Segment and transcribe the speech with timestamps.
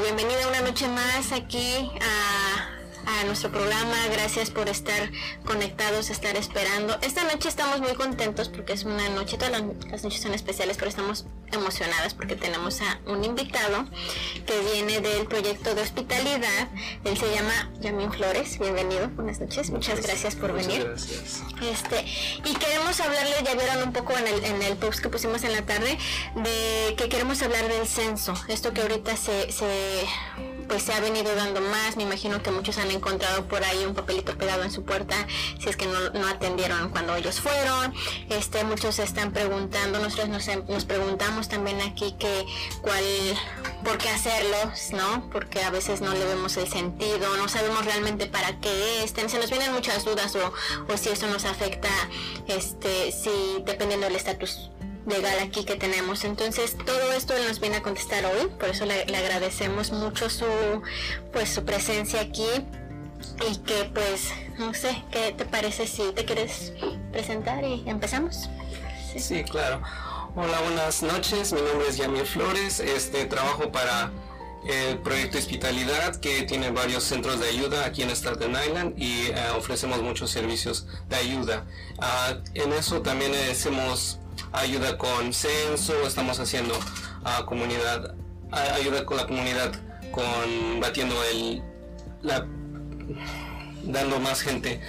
[0.00, 2.73] bienvenida una noche más aquí a
[3.06, 3.96] a nuestro programa.
[4.12, 5.10] Gracias por estar
[5.44, 6.98] conectados, estar esperando.
[7.02, 10.88] Esta noche estamos muy contentos porque es una noche, todas las noches son especiales, pero
[10.88, 13.86] estamos emocionadas porque tenemos a un invitado
[14.46, 16.68] que viene del proyecto de hospitalidad.
[17.04, 18.58] Él se llama Yamín Flores.
[18.58, 19.70] Bienvenido, buenas noches.
[19.70, 20.94] Muchas gracias por venir.
[21.62, 22.04] Este,
[22.44, 25.52] y queremos hablarle, ya vieron un poco en el, en el post que pusimos en
[25.52, 25.98] la tarde,
[26.34, 28.34] de que queremos hablar del censo.
[28.48, 30.06] Esto que ahorita se, se
[30.64, 31.96] pues se ha venido dando más.
[31.96, 35.14] Me imagino que muchos han encontrado por ahí un papelito pegado en su puerta
[35.60, 37.94] si es que no, atendieron cuando ellos fueron.
[38.30, 42.46] Este, muchos están preguntando, nosotros nos, nos preguntamos también aquí que
[42.82, 43.04] cuál,
[43.84, 44.56] por qué hacerlo,
[44.92, 45.30] ¿no?
[45.30, 49.14] Porque a veces no le vemos el sentido, no sabemos realmente para qué es.
[49.14, 50.52] Se nos vienen muchas dudas o,
[50.92, 51.88] o si eso nos afecta,
[52.46, 54.70] este, si dependiendo del estatus
[55.06, 56.24] legal aquí que tenemos.
[56.24, 60.46] Entonces todo esto nos viene a contestar hoy, por eso le, agradecemos mucho su
[61.32, 62.48] pues su presencia aquí
[63.50, 66.72] y que pues no sé, ¿qué te parece si te quieres
[67.12, 68.48] presentar y empezamos?
[69.16, 69.82] Sí, claro.
[70.36, 71.52] Hola, buenas noches.
[71.52, 72.80] Mi nombre es Yamil Flores.
[72.80, 74.10] Este trabajo para
[74.66, 79.34] el proyecto Hospitalidad que tiene varios centros de ayuda aquí en Staten Island y eh,
[79.56, 81.66] ofrecemos muchos servicios de ayuda.
[82.00, 84.18] Ah, en eso también hacemos
[84.52, 86.78] ayuda con censo, estamos haciendo
[87.24, 88.14] a comunidad,
[88.50, 89.72] ayuda con la comunidad
[90.12, 91.62] con batiendo el,
[92.22, 92.46] la,
[93.84, 94.80] dando más gente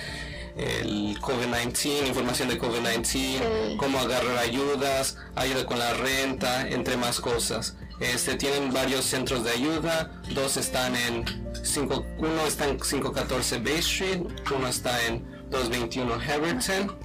[0.55, 7.75] el COVID-19, información de COVID-19, cómo agarrar ayudas, ayuda con la renta, entre más cosas.
[7.99, 11.25] Este, tienen varios centros de ayuda, dos están en
[11.61, 14.21] 5, uno está en 514 Bay Street,
[14.55, 17.04] uno está en 221 Everton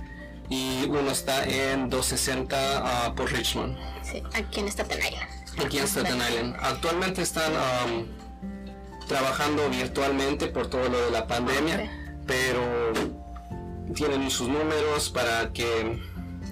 [0.50, 3.78] y uno está en 260 ah, por Richmond.
[4.02, 5.64] Sí, aquí en Staten Island.
[5.64, 6.56] Aquí en Staten Island.
[6.60, 7.52] Actualmente están
[9.06, 11.88] trabajando virtualmente por todo lo de la pandemia,
[12.26, 12.92] pero
[13.94, 16.00] tienen sus números para que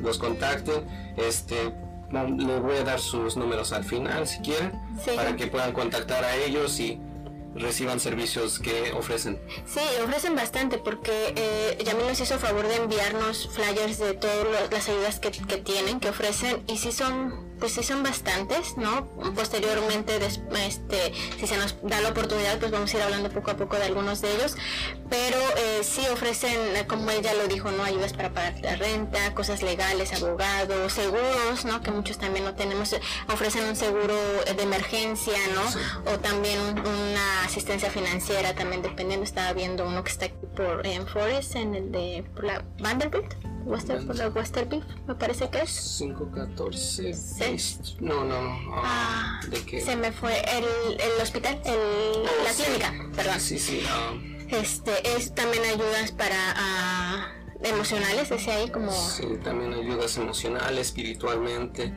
[0.01, 0.87] los contacten.
[1.17, 1.75] Este,
[2.13, 4.73] le voy a dar sus números al final si quieren,
[5.17, 7.01] para que puedan contactar a ellos y
[7.59, 9.39] reciban servicios que ofrecen.
[9.67, 14.89] Sí, ofrecen bastante porque eh, Yamil nos hizo favor de enviarnos flyers de todas las
[14.89, 19.07] ayudas que, que tienen, que ofrecen y sí son pues sí son bastantes, ¿no?
[19.35, 23.57] Posteriormente, este, si se nos da la oportunidad, pues vamos a ir hablando poco a
[23.57, 24.57] poco de algunos de ellos,
[25.09, 27.83] pero eh, sí ofrecen, como ella lo dijo, ¿no?
[27.83, 31.83] Ayudas para pagar la renta, cosas legales, abogados, seguros, ¿no?
[31.83, 32.95] Que muchos también no tenemos,
[33.33, 34.15] ofrecen un seguro
[34.45, 36.13] de emergencia, ¿no?
[36.13, 41.07] O también una asistencia financiera, también dependiendo, estaba viendo uno que está aquí por en
[41.07, 43.35] Forest, en el de por la Vanderbilt.
[43.69, 44.31] Western, por la
[45.07, 45.97] me parece que es.
[45.99, 47.11] 514.
[48.01, 48.75] No, no, no.
[48.75, 49.81] Ah, ah, ¿De qué?
[49.81, 53.41] Se me fue el, el hospital, el, oh, la clínica, perdón.
[53.41, 53.83] Sí, sí.
[53.89, 54.13] Ah.
[54.51, 58.93] Este, es también ayudas para emocionales, ese ahí como.
[58.93, 61.93] Sí, también ayudas emocionales, espiritualmente,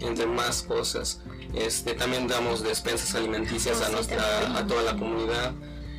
[0.00, 1.20] entre más cosas.
[1.54, 5.52] Este, también damos despensas alimenticias a nuestra, a toda la comunidad.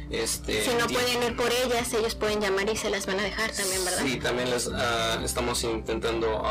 [0.10, 3.24] Este, si no pueden ir por ellas, ellos pueden llamar y se las van a
[3.24, 4.02] dejar también, ¿verdad?
[4.04, 6.46] Sí, también les ah, estamos intentando,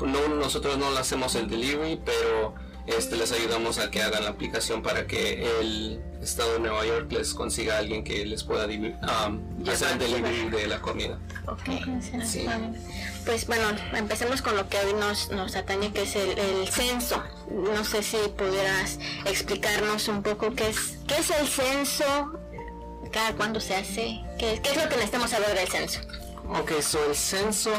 [0.00, 2.54] no, nosotros no le hacemos el delivery, pero
[2.88, 7.12] este, les ayudamos a que hagan la aplicación para que el estado de Nueva York
[7.12, 11.18] les consiga a alguien que les pueda hacer el delivery de la comida.
[11.46, 11.68] Ok,
[13.26, 17.22] pues bueno, empecemos con lo que hoy nos, nos atañe, que es el, censo.
[17.50, 22.32] No sé si pudieras explicarnos un poco qué es, qué es el censo,
[23.12, 26.00] cada cuándo se hace, qué, qué es lo que necesitamos saber del censo.
[26.48, 27.70] Ok, so el censo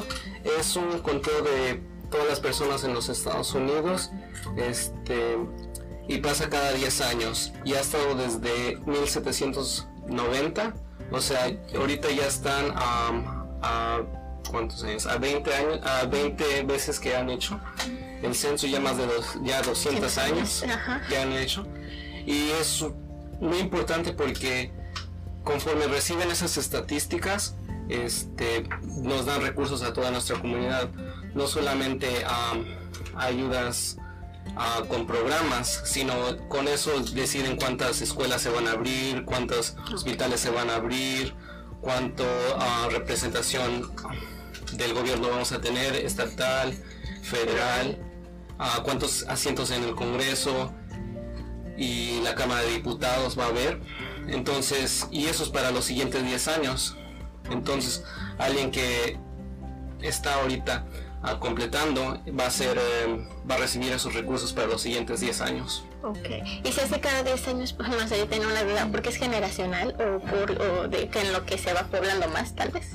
[0.59, 4.11] es un conteo de todas las personas en los Estados Unidos
[4.57, 5.37] este,
[6.07, 7.51] y pasa cada 10 años.
[7.65, 10.73] Y ha estado desde 1790,
[11.11, 14.01] o sea, ahorita ya están a
[14.49, 15.05] ¿cuántos años?
[15.05, 17.59] A 20 años, a 20 veces que han hecho.
[18.21, 19.05] El censo, ya más de
[19.43, 20.65] ya 200 años
[21.07, 21.65] que han hecho.
[22.25, 22.85] Y es
[23.39, 24.71] muy importante porque
[25.43, 27.55] conforme reciben esas estadísticas,
[27.87, 30.89] este, nos dan recursos a toda nuestra comunidad
[31.33, 32.23] no solamente
[33.15, 33.97] ayudas
[34.87, 36.13] con programas, sino
[36.49, 41.33] con eso deciden cuántas escuelas se van a abrir, cuántos hospitales se van a abrir,
[41.81, 42.25] cuánto
[42.89, 43.91] representación
[44.73, 46.73] del gobierno vamos a tener, estatal,
[47.21, 47.97] federal,
[48.83, 50.73] cuántos asientos en el Congreso
[51.77, 53.79] y la Cámara de Diputados va a haber.
[54.27, 56.97] Entonces, y eso es para los siguientes 10 años.
[57.49, 58.03] Entonces,
[58.37, 59.17] alguien que
[60.01, 60.85] está ahorita
[61.23, 65.41] ah, completando va a ser eh, va a recibir esos recursos para los siguientes 10
[65.41, 65.83] años.
[66.03, 66.29] Ok.
[66.63, 69.17] ¿Y si hace cada 10 años, pues no sé, yo tengo una duda, porque es
[69.17, 72.91] generacional o, por, o de que en lo que se va poblando más, tal vez?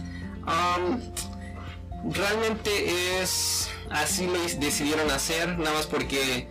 [2.05, 6.47] realmente es así lo decidieron hacer, nada más porque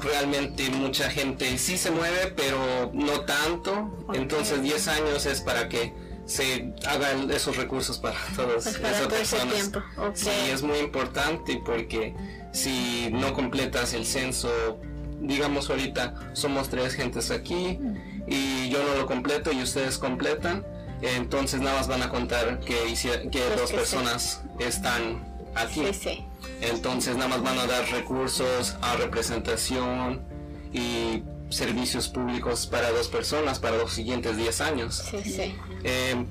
[0.00, 4.06] realmente mucha gente sí se mueve, pero no tanto.
[4.12, 5.92] Entonces 10 años es para que
[6.26, 9.54] se hagan esos recursos para todas pues esas personas.
[9.54, 9.82] Tiempo.
[10.14, 12.14] Sí, es muy importante porque
[12.52, 14.78] si no completas el censo,
[15.20, 17.78] digamos ahorita somos tres gentes aquí
[18.26, 20.64] y yo no lo completo y ustedes completan,
[21.00, 22.76] entonces nada más van a contar que,
[23.30, 25.82] que dos personas están aquí.
[26.60, 30.22] Entonces nada más van a dar recursos a representación
[30.72, 31.22] y
[31.52, 35.02] servicios públicos para dos personas para los siguientes 10 años.
[35.10, 35.54] Sí, sí.
[35.84, 36.26] Eh,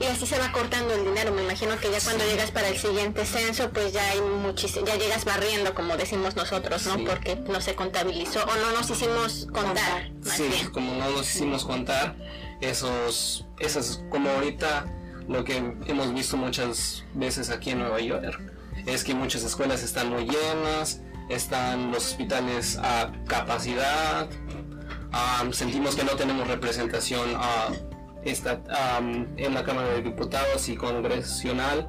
[0.00, 1.32] y así se va cortando el dinero.
[1.32, 4.96] Me imagino que ya cuando llegas para el siguiente censo, pues ya hay muchísimo, ya
[4.96, 7.04] llegas barriendo, como decimos nosotros, ¿no?
[7.04, 10.10] Porque no se contabilizó o no nos hicimos contar.
[10.22, 12.16] sí, como no nos hicimos contar,
[12.60, 14.86] esos, esas, como ahorita
[15.28, 15.56] lo que
[15.86, 18.40] hemos visto muchas veces aquí en Nueva York,
[18.86, 24.28] es que muchas escuelas están muy llenas, están los hospitales a capacidad,
[25.52, 27.30] sentimos que no tenemos representación
[28.24, 31.88] en la Cámara de Diputados y Congresional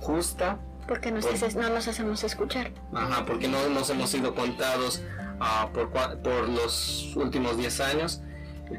[0.00, 0.58] justa.
[0.86, 1.20] Porque no
[1.70, 2.72] nos hacemos escuchar.
[2.92, 5.02] Ajá, porque no nos hemos sido contados
[5.72, 8.22] por, por los últimos 10 años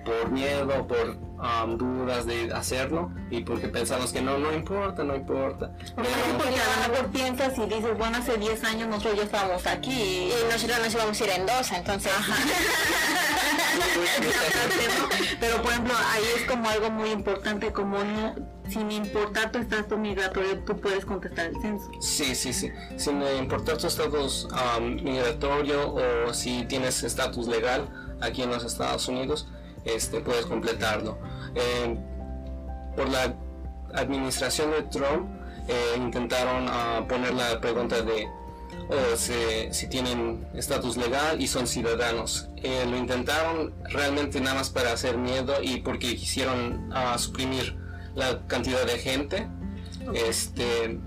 [0.04, 5.16] por miedo, por um, dudas de hacerlo y porque pensamos que no, no importa, no
[5.16, 5.72] importa.
[5.96, 9.66] Pero, porque a lo mejor piensas y dices, bueno, hace 10 años nosotros ya estábamos
[9.68, 12.12] aquí y nosotros nos íbamos a ir en dos, entonces...
[15.40, 18.36] Pero por ejemplo, ahí es como algo muy importante, como no,
[18.70, 21.92] sin importar tu estatus migratorio, tú puedes contestar el censo.
[22.00, 22.72] Sí, sí, sí.
[22.98, 24.48] Sin importar tu estatus
[24.78, 27.90] um, migratorio o si tienes estatus legal
[28.22, 29.48] aquí en los Estados Unidos,
[29.86, 31.18] este, puedes completarlo.
[31.56, 31.98] Eh,
[32.96, 33.36] por la
[33.94, 35.30] administración de Trump
[35.68, 38.28] eh, intentaron ah, poner la pregunta de
[38.90, 42.50] oh, si, tienen estatus legal y son ciudadanos.
[42.58, 47.78] Eh, lo intentaron realmente nada más para hacer miedo y porque quisieron uh, suprimir
[48.16, 49.48] la cantidad de gente.
[50.14, 51.00] Este,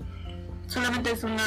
[0.67, 1.45] solamente es una,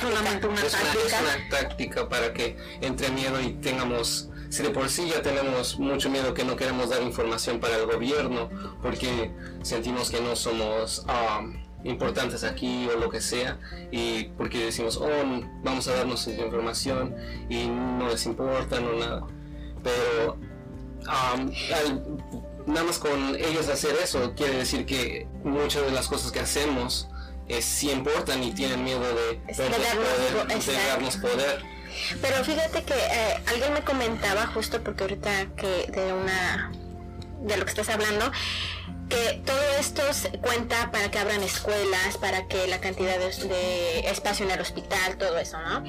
[0.00, 5.08] solamente una, es una táctica para que entre miedo y tengamos si de por sí
[5.08, 8.48] ya tenemos mucho miedo que no queremos dar información para el gobierno
[8.82, 9.30] porque
[9.62, 11.54] sentimos que no somos um,
[11.84, 13.58] importantes aquí o lo que sea
[13.90, 15.08] y porque decimos oh
[15.62, 17.14] vamos a darnos información
[17.48, 19.26] y no les importa no nada
[19.82, 21.52] pero um,
[22.66, 27.08] nada más con ellos hacer eso quiere decir que muchas de las cosas que hacemos
[27.48, 31.77] es, sí importan y tienen miedo de, de darnos poder
[32.20, 36.70] pero fíjate que eh, alguien me comentaba justo porque ahorita que de una
[37.42, 38.30] de lo que estás hablando
[39.08, 40.02] que todo esto
[40.42, 45.38] cuenta para que abran escuelas, para que la cantidad de, espacio en el hospital, todo
[45.38, 45.82] eso, ¿no?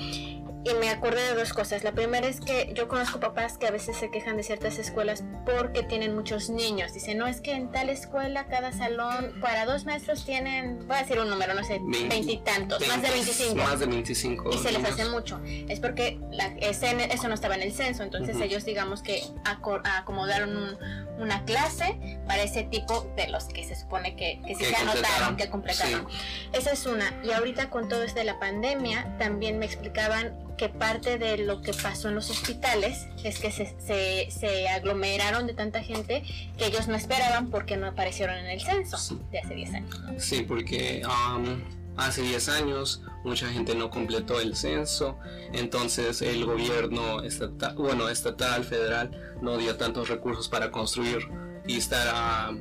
[0.64, 1.84] Y me acordé de dos cosas.
[1.84, 5.24] La primera es que yo conozco papás que a veces se quejan de ciertas escuelas
[5.46, 6.94] porque tienen muchos niños.
[6.94, 11.02] Dicen, no, es que en tal escuela cada salón para dos maestros tienen, voy a
[11.02, 13.64] decir un número, no sé, veintitantos, más de veinticinco.
[13.64, 14.50] Más de veinticinco.
[14.54, 15.40] Y se les hace mucho.
[15.46, 20.78] Es porque la, eso no estaba en el censo, entonces ellos digamos que acomodaron
[21.18, 21.98] una clase
[22.28, 26.08] para ese tipo de los que se supone que, que sí se anotaron, que completaron.
[26.54, 27.14] Esa es una.
[27.24, 31.62] Y ahorita con todo esto de la pandemia, también me explicaban que parte de lo
[31.62, 36.22] que pasó en los hospitales es que se, se, aglomeraron de tanta gente
[36.58, 39.96] que ellos no esperaban porque no aparecieron en el censo de hace 10 años.
[40.18, 41.62] Sí, porque um,
[41.96, 45.18] hace 10 años mucha gente no completó el censo,
[45.54, 51.20] entonces el gobierno estatal, bueno, estatal, federal, no dio tantos recursos para construir
[51.66, 52.54] y estar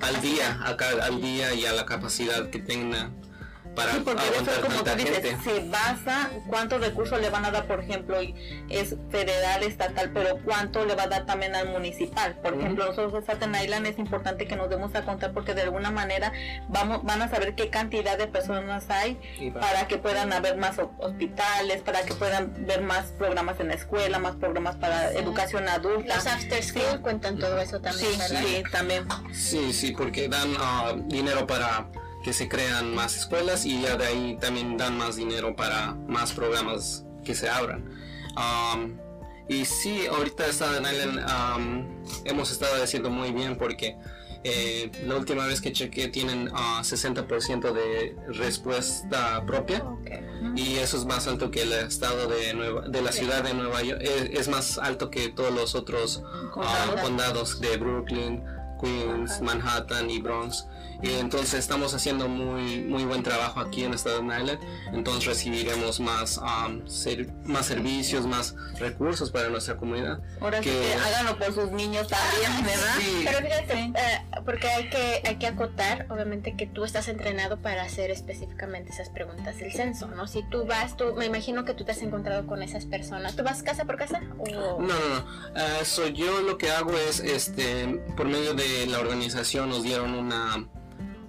[0.00, 3.12] al día, acá, al día y a la capacidad que tenga
[3.78, 7.66] para sí, porque eso como tú dices, se basa cuántos recursos le van a dar,
[7.66, 8.18] por ejemplo,
[8.68, 12.34] es federal, estatal, pero cuánto le va a dar también al municipal.
[12.42, 15.62] Por ejemplo, nosotros en Staten Island es importante que nos demos a contar porque de
[15.62, 16.32] alguna manera
[16.68, 19.18] vamos van a saber qué cantidad de personas hay
[19.54, 24.18] para, que puedan haber más hospitales, para que puedan ver más programas en la escuela,
[24.18, 26.16] más programas para educación adulta.
[26.16, 29.06] Los after school cuentan todo eso también, sí, Sí, también.
[29.32, 31.86] Sí, sí, porque dan ah, dinero para
[32.22, 36.32] que se crean más escuelas y ya de ahí también dan más dinero para más
[36.32, 37.84] programas que se abran.
[38.36, 38.96] Um,
[39.48, 41.88] y sí, ahorita está en Island
[42.24, 43.96] hemos estado haciendo muy bien porque
[44.44, 49.84] Eh, la última vez que chequeé tienen ah, 60% de respuesta propia
[50.54, 53.82] y eso es más alto que el estado de Nueva, de la ciudad de Nueva
[53.82, 56.22] York, es, es más alto que todos los otros
[56.56, 58.44] ah, condados de Brooklyn,
[58.80, 60.66] Queens, Manhattan y Bronx.
[61.00, 64.58] Y entonces estamos haciendo muy muy buen trabajo aquí en Staten Island.
[64.92, 70.18] Entonces recibiremos más um, ser- más servicios, más recursos para nuestra comunidad.
[70.40, 72.94] Ahora sí que háganlo por sus niños también, ¿verdad?
[72.98, 73.22] Sí.
[73.24, 77.82] Pero fíjate, eh, porque hay que, hay que acotar, obviamente, que tú estás entrenado para
[77.84, 80.26] hacer específicamente esas preguntas del censo, ¿no?
[80.26, 83.36] Si tú vas, tú, me imagino que tú te has encontrado con esas personas.
[83.36, 84.20] ¿Tú vas casa por casa?
[84.38, 84.46] O...
[84.50, 85.24] No, no, no.
[85.54, 90.14] Ah, so, yo lo que hago es, este, por medio de la organización nos dieron
[90.14, 90.68] una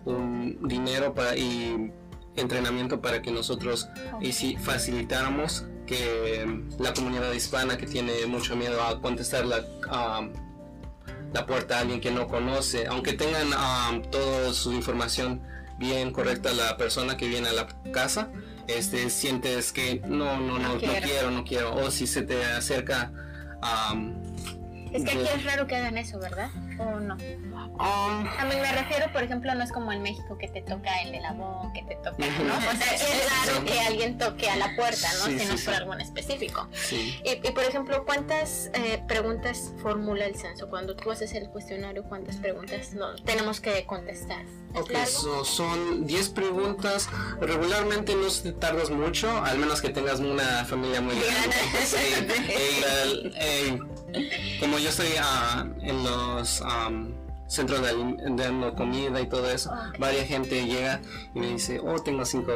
[0.06, 1.92] un dinero para y
[2.36, 3.90] entrenamiento para que nosotros
[4.22, 10.30] y si facilitáramos que la comunidad hispana que tiene mucho miedo a contestar la ah,
[11.34, 15.42] la puerta a alguien que no conoce, aunque tengan ah, toda su información
[15.78, 18.32] bien correcta la persona que viene a la casa,
[18.68, 21.08] este sientes que no, no, no, no quiero.
[21.08, 23.12] quiero, no quiero, o si se te acerca
[23.62, 23.96] ah,
[24.92, 26.50] Es que aquí es raro que hagan eso, ¿verdad?
[26.80, 27.16] ¿O no?
[27.16, 31.02] um, A mí me refiero, por ejemplo, no es como en México que te toca
[31.02, 32.18] el de la voz, que te toca.
[32.18, 32.58] ¿no?
[32.58, 35.26] O sea, es raro que alguien toque a la puerta, ¿no?
[35.26, 35.80] Sí, si no sí, es por sí.
[35.80, 36.68] algo en específico.
[36.74, 37.20] sí.
[37.24, 40.70] Y, y, por ejemplo, ¿cuántas eh, preguntas formula el censo?
[40.70, 44.44] Cuando tú haces el cuestionario, ¿cuántas preguntas no, tenemos que contestar?
[44.74, 47.10] ¿Es Ok, so, son 10 preguntas.
[47.42, 51.56] Regularmente no te tardas mucho, al menos que tengas una familia muy grande.
[54.60, 57.14] Como yo estoy ah, en los am,
[57.48, 57.94] centros de
[58.36, 59.98] dando comida y todo eso, Ok.
[60.00, 61.02] varias gente llega
[61.34, 62.52] y me dice, oh, tengo cinco.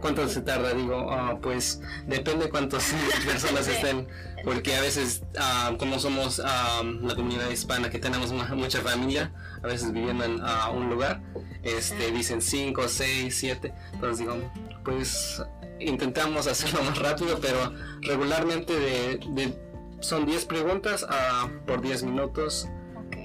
[0.00, 0.72] ¿Cuánto se tarda?
[0.72, 2.94] Digo, "Ah, pues depende cuántas
[3.26, 4.06] personas estén,
[4.44, 9.32] porque a veces, ah, como somos ah, la comunidad hispana, que tenemos mu- mucha familia,
[9.62, 10.40] a veces viviendo en
[10.74, 11.20] un lugar,
[11.62, 14.36] este, dicen 5, 6, 7, entonces digo,
[14.84, 15.42] pues
[15.80, 19.69] intentamos hacerlo más rápido, pero regularmente de, de-
[20.00, 22.68] son 10 preguntas ah, por 10 minutos.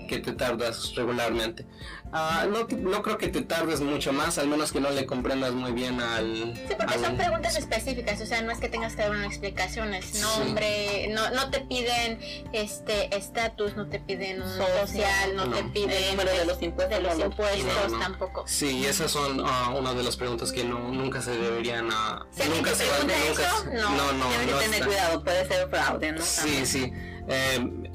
[0.08, 1.66] Que te tardas regularmente.
[2.18, 5.52] Ah, no, no creo que te tardes mucho más, al menos que no le comprendas
[5.54, 6.54] muy bien al...
[6.56, 9.26] Sí, porque al- son preguntas específicas, o sea, no es que tengas que dar una
[9.26, 12.20] explicación, es nombre, no, no te piden
[12.54, 14.88] este estatus, no te piden un Social.
[14.88, 15.58] social, no, No.
[15.58, 18.00] te piden El número de los impuestos, de los no lo- impuestos no, no.
[18.00, 18.44] tampoco.
[18.48, 21.90] Sí, esas son ah, una de las preguntas que no, nunca se deberían...
[21.92, 24.64] ah, Si nunca se va- pregunta nunca eso, se- no, no, no, Deben no de
[24.64, 24.86] tener está.
[24.86, 26.22] cuidado, puede ser fraude, ¿no?
[26.22, 26.68] Sí, También.
[26.68, 26.94] sí.
[27.28, 27.92] Eh,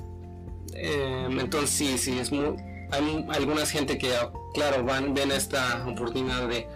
[0.74, 2.56] eh, entonces sí, sí, es muy,
[2.90, 4.12] hay algunas gente que,
[4.54, 6.66] claro, van, ven esta oportunidad de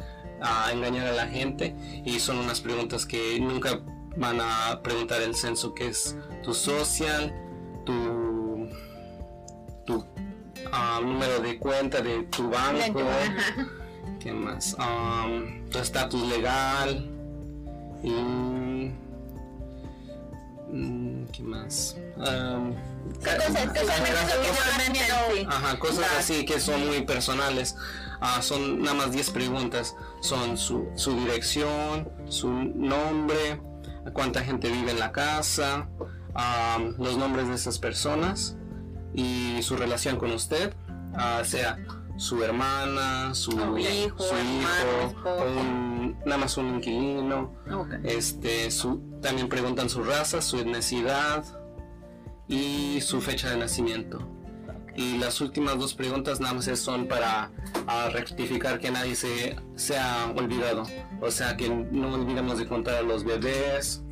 [0.41, 1.75] ah, engañar a la gente
[2.05, 3.81] y son unas preguntas que nunca
[4.17, 7.35] van a preguntar el censo, que es tu social,
[7.85, 8.69] tu,
[9.85, 10.05] tu
[10.73, 13.01] ah, número de cuenta de tu banco.
[14.21, 14.77] ¿qué más?
[15.71, 17.11] Tu estatus legal
[18.03, 18.11] y...
[20.71, 21.97] mm, ¿Qué más?
[23.13, 23.99] Cosas que cosas-.
[25.49, 27.77] Ajá, cosas así que son muy personales.
[28.21, 29.95] Ah, son nada más 10 preguntas.
[30.21, 33.61] Son su, su dirección, su nombre,
[34.13, 35.89] cuánta gente vive en la casa,
[36.35, 38.57] ah, los nombres de esas personas
[39.15, 40.75] y su relación con usted,
[41.15, 41.79] ah, sea
[42.17, 44.35] su hermana, su, hijo, su
[45.59, 47.53] un- nada más un inquilino.
[48.05, 51.45] Este, su, también preguntan su raza, su etnicidad
[52.49, 54.27] y su fecha de nacimiento.
[54.97, 57.51] Y las últimas dos preguntas nada más son para
[58.13, 60.85] rectificar que nadie se, se ha olvidado.
[61.21, 64.03] O sea, que no olvidemos de contar a los bebés.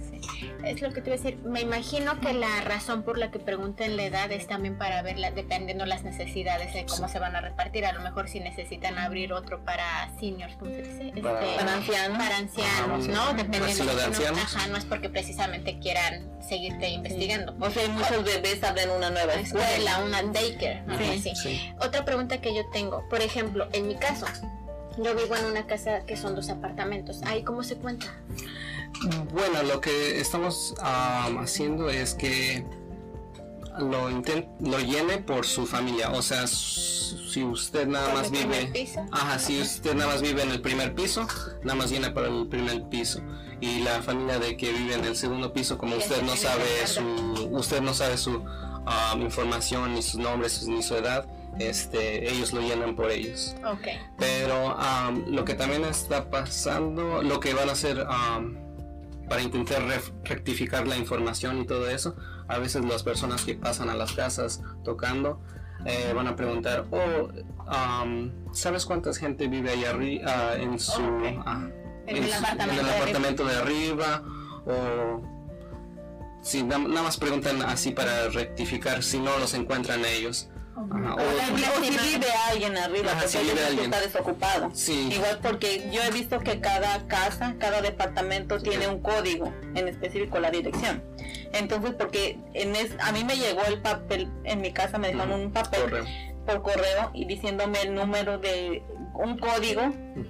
[0.64, 1.38] Es lo que te iba a decir.
[1.44, 5.18] Me imagino que la razón por la que pregunten la edad es también para ver,
[5.18, 7.84] la- dependiendo las necesidades de cómo se van a repartir.
[7.86, 9.84] A lo mejor si necesitan abrir otro para
[10.20, 11.08] seniors, ¿cómo se dice?
[11.08, 12.18] Este, Para- ancianos.
[12.18, 13.30] para ancianos, ¿no?
[13.30, 13.36] sí.
[13.36, 13.84] Dependiendo.
[13.84, 14.40] De no- ancianos.
[14.56, 17.54] Ajá, no es porque precisamente quieran seguirte investigando.
[17.60, 20.04] O sea, hay muchos bebés abren una nueva Una escuela, escuela.
[20.04, 20.82] una daycare,
[21.22, 21.32] Sí.
[21.34, 21.72] Sí.
[21.80, 24.26] Otra pregunta que yo tengo, por ejemplo, en mi caso,
[24.98, 27.22] yo vivo en una casa que son dos apartamentos.
[27.24, 28.06] ¿Ahí cómo se cuenta?
[29.32, 32.64] Bueno, lo que estamos haciendo es que
[33.78, 34.10] lo,
[34.60, 36.10] lo llene por su familia.
[36.10, 38.92] O sea, si usted nada ¿Por más vive...
[39.10, 41.26] Ajá, si usted nada más vive en el primer piso,
[41.62, 43.20] nada más llena para el primer piso.
[43.60, 47.02] Y la familia de que vive en el segundo piso, como usted no sabe su,
[47.52, 48.42] usted no sabe su
[48.86, 51.26] ah, información, ni sus nombres, ni su edad,
[51.58, 53.54] este, ellos lo llenan por ellos.
[54.18, 58.04] Pero am, lo que también está pasando, lo que van a hacer
[59.32, 59.82] para intentar
[60.24, 62.14] rectificar la información y todo eso,
[62.48, 65.40] a veces las personas que pasan a las casas tocando
[65.86, 67.30] eh, van a preguntar, oh,
[68.04, 71.00] um, ¿sabes cuánta gente vive ahí arriba en su...
[71.46, 71.66] ah,
[72.06, 72.96] En en el su- apartamento en el de arriba.
[72.98, 74.22] apartamento de arriba?
[74.66, 75.22] O...
[76.42, 80.50] Sí, na- nada más preguntan así para rectificar si no los encuentran ellos.
[80.74, 83.84] Ajá, O, o si vive alguien arriba, Ajá, porque si vive alguien.
[83.92, 84.70] está desocupado.
[84.72, 85.10] Sí.
[85.12, 90.38] Igual porque yo he visto que cada casa, cada departamento tiene un código, en específico
[90.40, 91.02] la dirección.
[91.52, 95.40] Entonces, porque en es, a mí me llegó el papel, en mi casa me dejaron
[95.40, 96.04] un papel Correo.
[96.46, 98.82] Por correo y diciéndome el número de
[99.14, 99.82] un código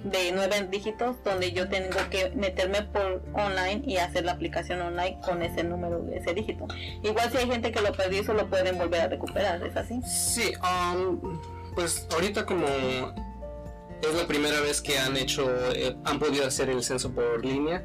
[0.03, 5.19] de nueve dígitos donde yo tengo que meterme por online y hacer la aplicación online
[5.25, 6.67] con ese número de ese dígito.
[7.01, 10.01] Igual si hay gente que lo perdió, eso lo pueden volver a recuperar, ¿es así?
[10.03, 11.39] Sí, um,
[11.75, 16.83] pues ahorita como es la primera vez que han hecho, eh, han podido hacer el
[16.83, 17.83] censo por línea,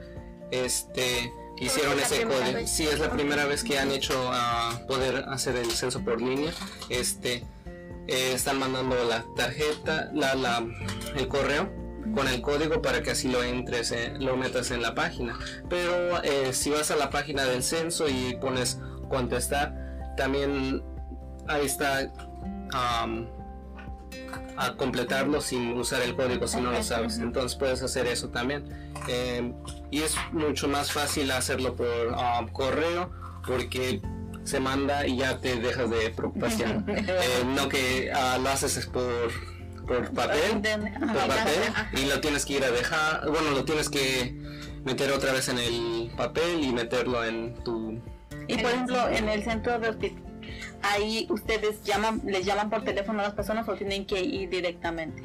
[0.51, 2.67] este, hicieron ese código.
[2.67, 6.53] Sí, es la primera vez que han hecho ah, poder hacer el censo por línea.
[6.89, 7.45] Este,
[8.09, 10.67] eh, están mandando la tarjeta, la, la,
[11.15, 11.71] el correo
[12.15, 15.39] con el código para que así lo entres, eh, lo metas en la página.
[15.69, 20.83] Pero eh, si vas a la página del censo y pones contestar, también
[21.47, 22.11] ahí está
[24.59, 27.19] a completarlo sin usar el código si no lo sabes.
[27.19, 28.65] Entonces puedes hacer eso también.
[29.09, 29.53] Eh,
[29.91, 32.17] y es mucho más fácil hacerlo por
[32.53, 33.11] correo
[33.47, 34.03] porque
[34.49, 36.85] se manda y ya te dejas de preocupación.
[36.99, 39.31] Eh, no que ah, lo haces es por,
[39.87, 44.35] por papel por papel y lo tienes que ir a dejar, bueno, lo tienes que
[44.85, 48.01] meter otra vez en el papel y meterlo en tu...
[48.47, 50.23] Y por ejemplo, en el centro de hospital,
[50.83, 55.23] ahí ustedes llaman, les llaman por teléfono a las personas o tienen que ir directamente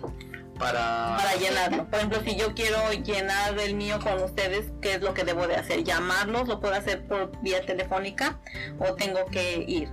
[0.60, 1.17] para...
[1.17, 1.86] para llenarlo.
[1.89, 5.48] Por ejemplo, si yo quiero llenar el mío con ustedes, ¿qué es lo que debo
[5.48, 5.83] de hacer?
[5.83, 6.48] ¿Llamarlos?
[6.48, 8.39] ¿Lo puedo hacer por vía telefónica
[8.79, 9.89] o tengo que ir?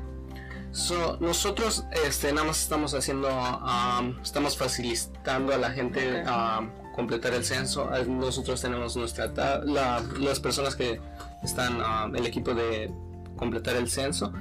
[0.72, 6.60] So, nosotros este, nada más estamos haciendo, um, estamos facilitando a la gente a
[6.94, 7.90] completar el censo.
[8.06, 9.26] Nosotros tenemos nuestra,
[9.64, 11.00] la- las personas que
[11.42, 12.92] están, um, el equipo de
[13.36, 14.32] completar el censo,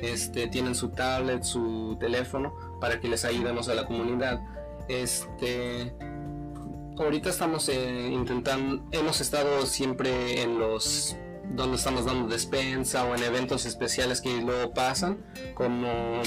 [0.00, 4.40] este, tienen su tablet, su teléfono para que les ayudemos a la comunidad.
[4.88, 5.94] Este,
[6.98, 11.16] ahorita estamos eh, intentando, hemos estado siempre en los
[11.50, 16.22] donde estamos dando despensa o en eventos especiales que luego pasan, como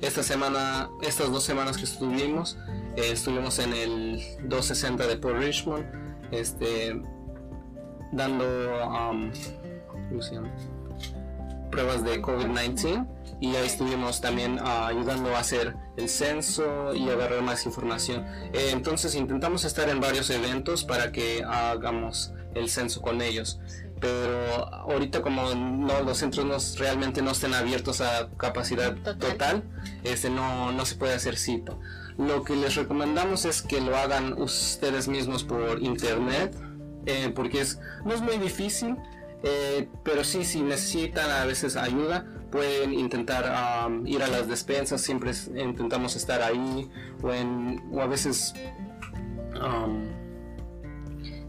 [0.00, 2.58] esta semana, estas dos semanas que estuvimos,
[2.96, 5.84] eh, estuvimos en el 260 de Port Richmond,
[6.32, 7.00] este,
[8.12, 8.44] dando,
[8.84, 9.30] um.
[11.72, 13.08] Pruebas de COVID-19
[13.40, 18.24] y ahí estuvimos también ah, ayudando a hacer el censo y agarrar más información.
[18.52, 23.58] Eh, entonces intentamos estar en varios eventos para que hagamos el censo con ellos.
[24.00, 29.18] Pero ahorita como no los centros no, realmente no estén abiertos a capacidad Total.
[29.18, 29.62] total,
[30.04, 31.76] este, no, no se puede hacer cita.
[32.18, 36.54] Lo que les recomendamos es que lo hagan ustedes mismos por internet,
[37.06, 38.96] eh, porque es, no es muy difícil,
[39.42, 45.00] eh, pero sí, si necesitan a veces ayuda, pueden intentar am, ir a las despensas,
[45.00, 46.90] siempre intentamos estar ahí,
[47.22, 48.54] o, en, o a veces...
[49.60, 50.20] am,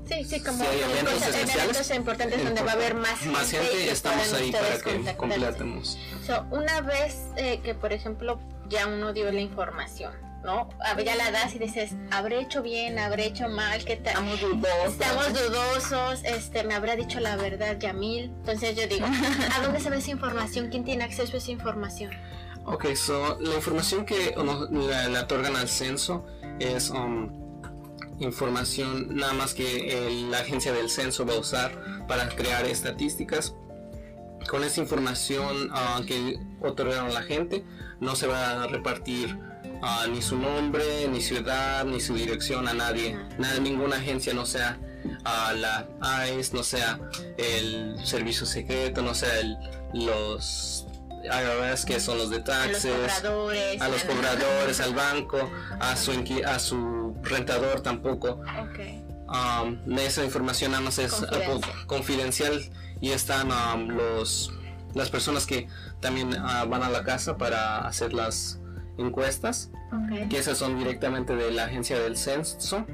[0.06, 3.86] Sí, sí, como eventos cosas- eventos importantes donde va a haber más gente, más gente,
[3.86, 5.97] y estamos ahí para que completemos.
[6.27, 10.12] So, una vez eh, que, por ejemplo, ya uno dio la información,
[10.43, 10.69] ¿no?
[11.03, 14.13] Ya la das y dices, habré hecho bien, habré hecho mal, ¿qué tal?
[14.13, 14.86] Estamos dudosos.
[14.91, 18.25] Estamos dudosos, este, me habrá dicho la verdad Yamil.
[18.25, 19.06] Entonces yo digo,
[19.56, 20.69] ¿a dónde se ve esa información?
[20.69, 22.12] ¿Quién tiene acceso a esa información?
[22.65, 26.25] Ok, so la información que nos- le, le otorgan al censo
[26.60, 27.29] es um,
[28.19, 31.71] información nada más que el- la agencia del censo va a usar
[32.08, 33.53] para crear estadísticas.
[34.49, 37.63] Con esa información ah, que otorgaron a la gente,
[38.01, 39.38] no se va a repartir
[39.84, 43.17] ah, ni su nombre, ni ciudad, ni su dirección a nadie.
[43.38, 44.80] Nada, ninguna agencia, no sea
[45.26, 45.88] a la
[46.30, 47.00] ICE, no sea
[47.38, 49.58] el servicio secreto, no sea el-
[49.93, 50.88] los
[51.24, 52.91] IRS, que son los de A los taxes
[53.22, 53.82] cobradores.
[53.82, 56.12] a los cobradores, al banco, a su,
[56.46, 58.41] a su rentador tampoco.
[58.62, 58.80] Ok.
[59.28, 61.88] Um, esa información nada más es uh, Confidencial.
[61.88, 62.69] confidencial
[63.02, 64.52] y están um, los
[64.93, 65.67] las personas que
[66.02, 68.60] también uh, van a la casa para hacer las
[68.97, 69.71] encuestas,
[70.29, 72.86] que esas son directamente de la agencia del censo.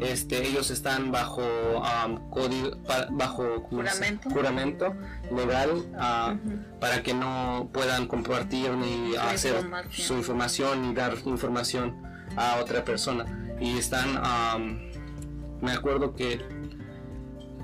[0.00, 2.70] Este, ellos están bajo um, código,
[3.10, 3.60] bajo.
[3.68, 4.30] Juramento.
[4.30, 4.94] juramento
[5.34, 6.78] legal Ujú.
[6.80, 9.92] para que no puedan compartir ni hacer información.
[9.92, 12.02] su información ni dar información
[12.36, 13.24] a otra persona
[13.60, 14.80] y están am,
[15.60, 16.40] me acuerdo que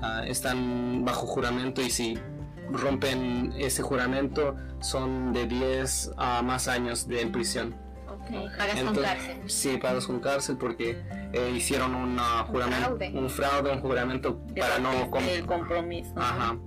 [0.01, 2.17] ah, están bajo juramento y si
[2.71, 7.87] rompen ese juramento son de 10 a más años de en prisión
[8.57, 9.37] pagas con cárcel.
[9.45, 11.01] Sí, con cárcel porque
[11.33, 13.11] eh, hicieron una juramento, fraude.
[13.13, 14.91] un fraude, un juramento para no...
[15.19, 16.13] el compromiso.
[16.15, 16.57] Ajá.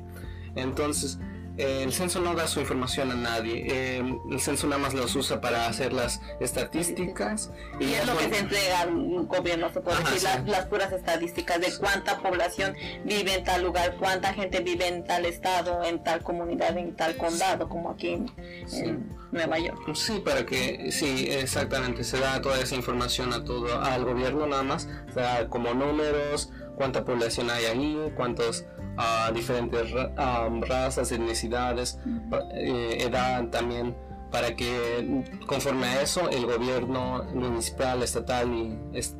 [0.55, 1.19] Entonces,
[1.61, 3.67] eh, el censo no da su información a nadie.
[3.69, 7.51] Eh, el censo nada más los usa para hacer las estadísticas.
[7.79, 10.27] Y es lo que se entrega al gobierno, se puede Ajá, decir, sí.
[10.27, 15.05] las, las puras estadísticas de cuánta población vive en tal lugar, cuánta gente vive en
[15.05, 18.33] tal estado, en tal comunidad, en tal condado, como aquí en,
[18.73, 19.95] en Nueva York.
[19.95, 24.63] Sí, para que, sí, exactamente, se da toda esa información a todo, al gobierno nada
[24.63, 28.65] más, se da como números, cuánta población hay ahí, cuántos
[28.97, 31.99] ah, diferentes ra- ah, razas, etnicidades,
[32.55, 33.97] eh, edad también,
[34.31, 38.79] para que conforme a eso el gobierno municipal, estatal y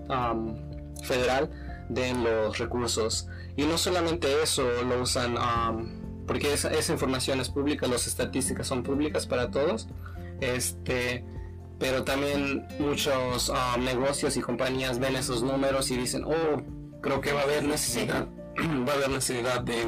[0.09, 0.57] am,
[1.03, 1.51] federal
[1.89, 3.27] den los recursos.
[3.57, 8.67] Y no solamente eso, lo usan, am, porque esa, esa información es pública, las estadísticas
[8.69, 9.89] son públicas para todos,
[10.41, 11.25] este,
[11.81, 16.63] pero también muchos negocios y compañías ven esos números y dicen, oh,
[17.01, 18.29] creo que va a haber necesidad,
[18.89, 19.87] va a haber necesidad de,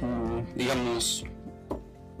[0.00, 1.24] mm, digamos,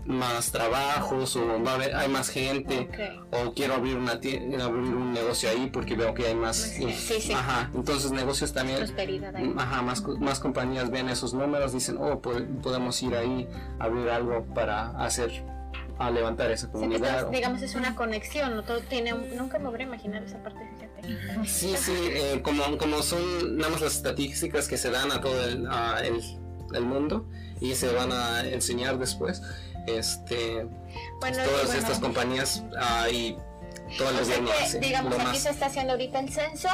[0.04, 2.88] más trabajos o va a haber, hay más gente
[3.30, 6.90] o quiero abrir una tie- abrir un negocio ahí porque veo que hay más Sí,
[6.92, 9.54] sí, ajá entonces negocios también Prosperidad ahí.
[9.56, 13.46] ajá más más compañías ven esos números dicen oh po- podemos ir ahí
[13.78, 15.44] a abrir algo para hacer
[15.98, 18.62] a levantar esa comunidad digamos es una conexión, ¿no?
[18.64, 21.46] todo tiene un- nunca me hubiera imaginado esa parte, fíjate.
[21.48, 25.44] sí sí eh, como como son nada más las estadísticas que se dan a todo
[25.46, 26.20] el, a el,
[26.74, 27.28] el mundo
[27.60, 29.42] y se van a enseñar después
[29.86, 30.64] este
[31.20, 33.36] Bueno, todas bueno, estas compañías ah, y
[33.98, 36.18] todo el o sea gobierno que, hace digamos, lo aquí más se está haciendo ahorita
[36.20, 36.68] el censo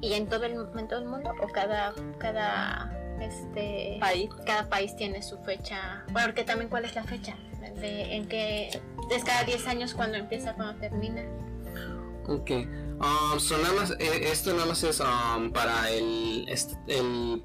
[0.00, 4.28] y en todo el, en todo el mundo o cada cada este País.
[4.44, 6.04] cada país tiene su fecha.
[6.12, 7.34] Bueno, porque también cuál es la fecha
[7.74, 8.68] de, en que
[9.10, 11.22] es cada 10 años cuando empieza cuando termina.
[12.26, 12.50] Ok.
[12.98, 16.46] Um, so nada más, eh, esto nada más es um, para el,
[16.88, 17.42] el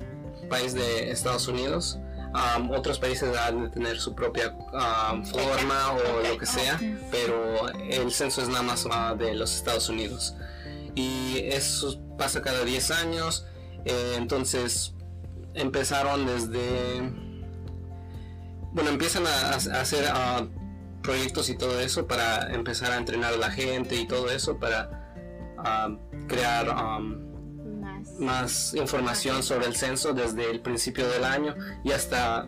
[0.50, 1.98] país de Estados Unidos.
[2.34, 6.28] Um, otros países han de tener su propia um, forma o Ok.
[6.30, 6.80] lo que sea,
[7.12, 10.36] pero el censo es nada más ah, de los Estados Unidos.
[10.96, 13.46] Y eso pasa cada 10 años.
[13.86, 14.94] eh, entonces
[15.54, 17.31] empezaron desde...
[18.74, 20.46] Bueno, empiezan a, a hacer ah,
[21.02, 24.90] proyectos y todo eso para empezar a entrenar a la gente y todo eso para
[25.58, 25.90] ah,
[26.28, 27.32] crear um,
[27.82, 28.20] Más.
[28.20, 32.48] más información sobre el censo desde el principio del año y hasta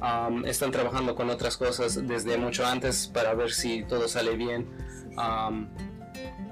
[0.00, 4.68] um, están trabajando con otras cosas desde mucho antes para ver si todo sale bien.
[5.16, 5.68] Um,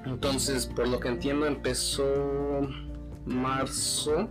[0.05, 2.05] entonces, por lo que entiendo, empezó
[3.25, 4.27] marzo.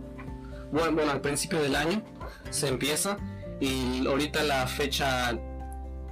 [0.71, 2.03] Bueno, bueno, al principio del año
[2.49, 3.17] se empieza
[3.61, 5.37] y ahorita la fecha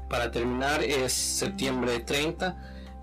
[0.09, 2.55] para terminar es septiembre 30,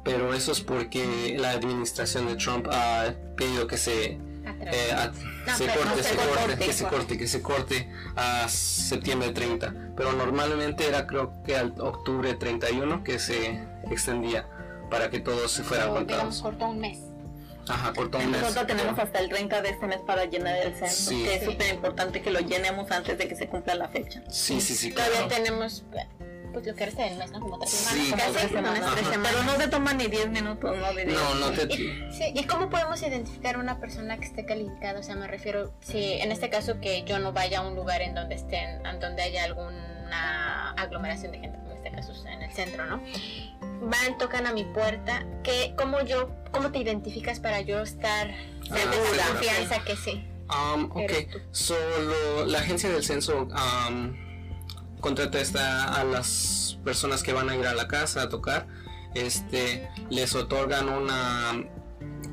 [0.03, 4.19] pero eso es porque la administración de Trump ha pedido que se
[4.61, 5.09] eh, a-
[5.47, 7.19] No, se pero corte, no se se corte, corte, que se corte.
[7.19, 9.75] que se corte a septiembre 30.
[9.97, 14.47] Pero normalmente era creo que al octubre 31 que se extendía
[14.91, 16.41] para que todos se fueran contados.
[16.43, 16.99] cortó un mes.
[17.69, 18.41] Ajá, cortó un mes.
[18.41, 21.25] Nosotros tenemos hasta el 30 de este mes para llenar el censo, Sí.
[21.25, 24.23] que es súper importante que lo llenemos antes de que se cumpla la fecha.
[24.29, 25.35] Sí, sí, sí, Todavía claro.
[25.35, 25.85] tenemos
[26.53, 27.41] pues lo que resta del mes, ¿no?
[27.41, 28.07] Como tres semanas.
[28.07, 28.25] Sí, casi,
[28.55, 29.31] como Tres semanas.
[29.31, 31.65] Pero no se toma ni 10 minutos, no de No, no te...
[31.65, 34.99] Y, sí, ¿y cómo podemos identificar una persona que esté calificada?
[34.99, 38.01] O sea, me refiero, si en este caso que yo no vaya a un lugar
[38.01, 41.59] en donde estén, en donde haya alguna aglomeración de gente,
[42.03, 43.01] como en el centro, ¿no?
[43.83, 48.31] Van, tocan a mi puerta, ¿qué, cómo yo, cómo te identificas para yo estar
[48.71, 49.27] Ah, segura.
[49.33, 50.27] confianza que sí?
[50.49, 51.13] Um, ok,
[51.53, 53.49] solo la agencia del censo
[53.89, 54.15] um,
[55.01, 58.67] contrata esta, a las personas que van a ir a la casa a tocar,
[59.15, 61.53] este, les otorgan una,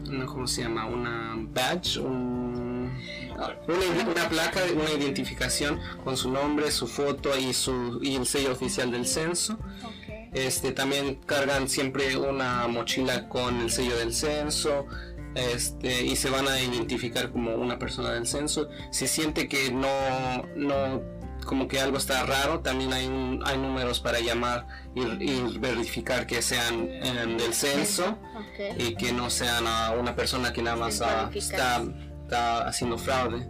[0.07, 0.85] una ¿cómo se llama?
[0.85, 2.62] Una badge, un-
[3.67, 8.51] una, una placa, una identificación con su nombre, su foto y su y el sello
[8.51, 9.57] oficial del censo.
[10.33, 14.85] Este, también cargan siempre una mochila con el sello del censo.
[15.35, 18.69] Este, y se van a identificar como una persona del censo.
[18.91, 21.01] Si siente que no, no,
[21.43, 26.27] como que algo está raro, también hay, un- hay números para llamar y, y verificar
[26.27, 28.77] que sean em, del censo Ok.
[28.79, 31.31] y que no sean a una persona que nada más está,
[32.23, 33.47] está haciendo fraude.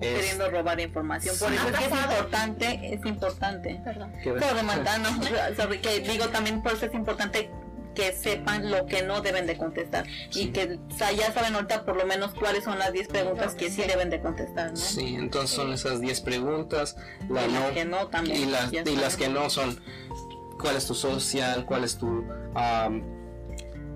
[0.00, 1.36] Es- queriendo robar información.
[1.38, 1.54] Por Sí.
[1.54, 3.80] eso es que importante, es importante.
[3.84, 4.12] Perdón.
[4.22, 4.40] que- Por
[6.00, 7.50] digo también por eso es importante
[7.94, 11.84] que sepan lo que no deben de contestar y que o sea, ya saben ahorita
[11.84, 14.76] por lo menos cuáles son las 10 preguntas que sí deben de contestar, ¿no?
[14.76, 16.96] Sí, entonces son esas 10 preguntas.
[17.28, 18.36] La Y las no, que no también.
[18.38, 19.78] y las, y las que no son
[20.58, 23.02] cuál es tu social, cuál es tu am,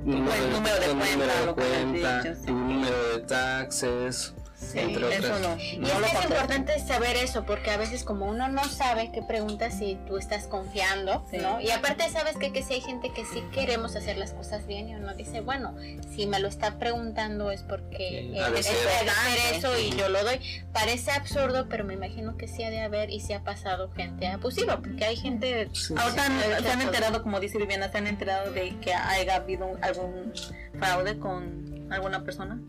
[0.07, 4.35] número, número de tu número de cuenta, tu número de taxes,
[4.73, 5.57] Sí, entre eso no.
[5.61, 9.11] Y No es que es importante saber eso, porque a veces como uno no sabe
[9.13, 11.39] qué preguntas si tú estás confiando, Sí.
[11.39, 11.61] ¿no?
[11.61, 14.89] Y aparte sabes que, que si hay gente que sí queremos hacer las cosas bien
[14.89, 15.75] y uno dice, bueno,
[16.15, 20.23] si me lo está preguntando es porque Sí, eh, es- hacer eso y yo lo
[20.25, 20.41] doy.
[20.73, 24.27] Parece absurdo, pero me imagino que sí ha de haber y sí ha pasado gente
[24.27, 25.69] abusiva, porque hay gente...
[25.73, 25.95] Sí.
[25.97, 28.93] Ahorita Sí, han- sí, se han enterado, como dice Viviana, se han enterado de que
[28.95, 30.33] haya habido algún
[30.79, 32.61] fraude con alguna persona.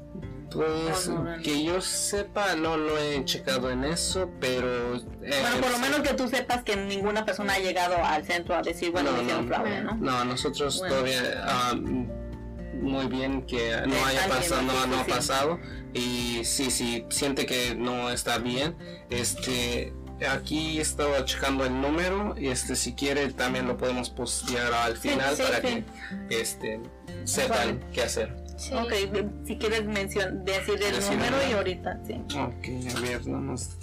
[0.52, 1.44] Pues No, no, no.
[1.44, 4.96] que yo sepa, no lo he checado en eso, pero...
[4.96, 8.56] eh, Bueno, por lo menos que tú sepas que ninguna persona ha llegado al centro
[8.56, 9.56] a decir, bueno, No, me hicieron no.
[9.56, 9.96] fraude, ¿no?
[9.98, 10.96] No, nosotros Bueno.
[10.96, 15.60] todavía ah, muy bien que no haya pasado, no, ha pasado
[15.94, 18.78] y sí, sí, siente que no está bien,
[19.10, 19.94] este,
[20.30, 25.10] aquí estaba checando el número y este, si quiere también lo podemos postear al Sí,
[25.10, 25.84] final sí, para sí.
[26.30, 26.80] que este,
[27.26, 28.36] sepan qué hacer.
[28.58, 28.74] Sí.
[28.74, 32.14] Ok, de- si quieres mencion decir el número y ahorita, sí.
[32.36, 33.78] Ok, a ver, nada más,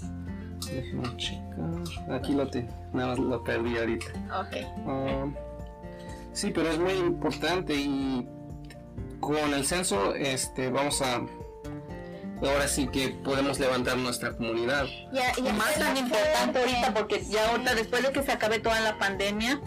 [0.67, 4.07] déjame checar, aquí lo te, nada más lo perdí ahorita.
[4.41, 4.57] Ok.
[4.87, 5.27] Ah,
[6.33, 8.27] sí, pero es muy importante y
[9.21, 11.23] con el censo este, vamos a...
[12.43, 14.85] Ahora sí que podemos levantar nuestra comunidad.
[15.15, 18.81] Ya, Y más tan importante ahorita porque ya ahorita después de que se acabe toda
[18.81, 19.61] la pandemia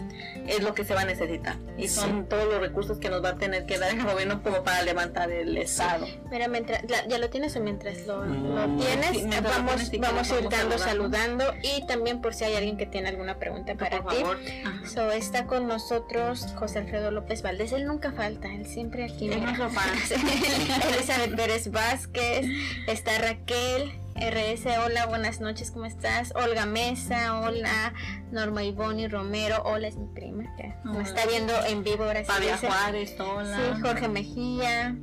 [0.46, 3.30] es lo que se va a necesitar y son todos los recursos que nos va
[3.30, 6.06] a tener que dar el gobierno como para levantar el estado.
[6.30, 9.10] Mira, mientras, la- ¿ya lo tienes o mientras lo, Mm, lo tienes?
[9.10, 11.44] sí, mientras lo vamos tienes, si vamos a ir vamos dando saludando.
[11.44, 14.20] saludando y también por si hay alguien que tiene alguna pregunta para por ti.
[14.20, 14.38] favor.
[14.86, 19.30] So, está con nosotros José Alfredo López Valdés, él nunca falta, él siempre aquí.
[19.30, 19.42] Él.
[20.94, 22.46] Elizabeth Pérez Vázquez,
[22.86, 26.32] está Raquel, RS, hola, buenas noches, ¿cómo estás?
[26.34, 27.94] Olga Mesa, hola,
[28.32, 32.26] Norma Ivoni Romero, hola, es mi prima, ya, me está viendo en vivo ahora sí.
[32.26, 32.58] Fabia.
[32.58, 33.56] Juárez, hola.
[33.56, 34.96] Sí, Jorge Mejía,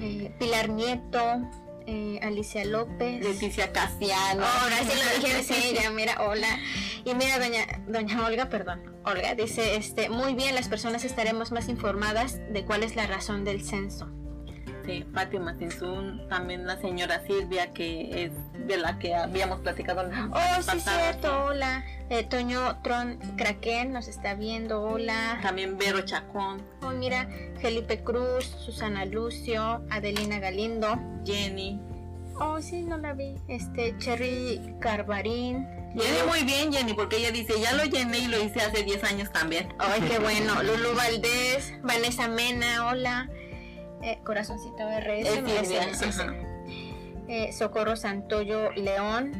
[0.00, 1.18] eh, Pilar Nieto,
[1.86, 3.24] eh, Alicia López.
[3.24, 4.44] Leticia Casiano.
[4.44, 6.58] Ahora sí lo dijeron, ya, mira, hola.
[7.04, 11.68] Y mira, doña, doña Olga, perdón, Olga, dice, este, muy bien, las personas estaremos más
[11.68, 14.08] informadas de cuál es la razón del censo.
[14.88, 18.32] Sí, Fátima Tinsun, también la señora Silvia, que es
[18.66, 21.84] de la que habíamos platicado la Oh, sí, cierto, hola.
[22.08, 25.40] Eh, Toño Tron Kraken nos está viendo, hola.
[25.42, 27.28] También Vero Chacón, Oh, mira,
[27.60, 30.98] Felipe Cruz, Susana Lucio, Adelina Galindo.
[31.22, 31.78] Jenny.
[32.40, 33.34] Oh, sí, no la vi.
[33.46, 35.66] Este, Cherry Carvarín.
[35.94, 39.04] Jenny muy bien, Jenny, porque ella dice, ya lo llené y lo hice hace 10
[39.04, 39.68] años también.
[39.78, 40.62] Ay, qué bueno.
[40.62, 43.28] Lulu Valdés, Vanessa Mena, hola.
[44.02, 45.42] Eh, Corazoncito RS.
[47.28, 49.32] Eh, Socorro Santoyo León,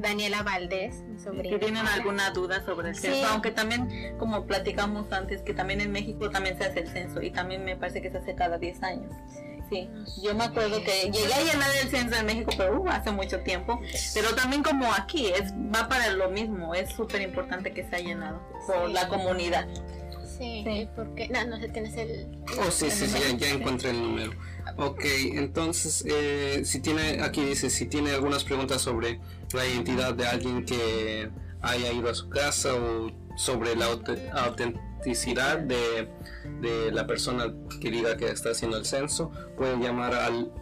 [0.00, 1.50] Daniela Valdés, mi sobrina.
[1.50, 3.02] que tienen alguna duda sobre el Sí.
[3.02, 7.22] censo, aunque también, como platicamos antes, que también en México también se hace el censo
[7.22, 9.12] y también me parece que se hace cada 10 años.
[9.68, 9.88] Sí,
[10.20, 13.38] yo me acuerdo que llegué a llenar el censo en México, pero uh, hace mucho
[13.40, 13.78] tiempo.
[14.14, 18.00] Pero también como aquí, es va para lo mismo, es súper importante que se ha
[18.00, 18.92] llenado por Sí.
[18.94, 19.68] la comunidad.
[20.40, 20.88] Sí, Sí.
[20.96, 22.26] porque no, no sé, tienes el.
[22.66, 24.32] Oh, sí, sí, sí, ya, ya encontré el número.
[24.78, 29.20] Ok, entonces, eh, si tiene, aquí dice, si tiene algunas preguntas sobre
[29.52, 31.28] la identidad de alguien que
[31.60, 36.08] haya ido a su casa o sobre la aut- autenticidad de,
[36.62, 40.52] de la persona que diga que está haciendo el censo, pueden llamar al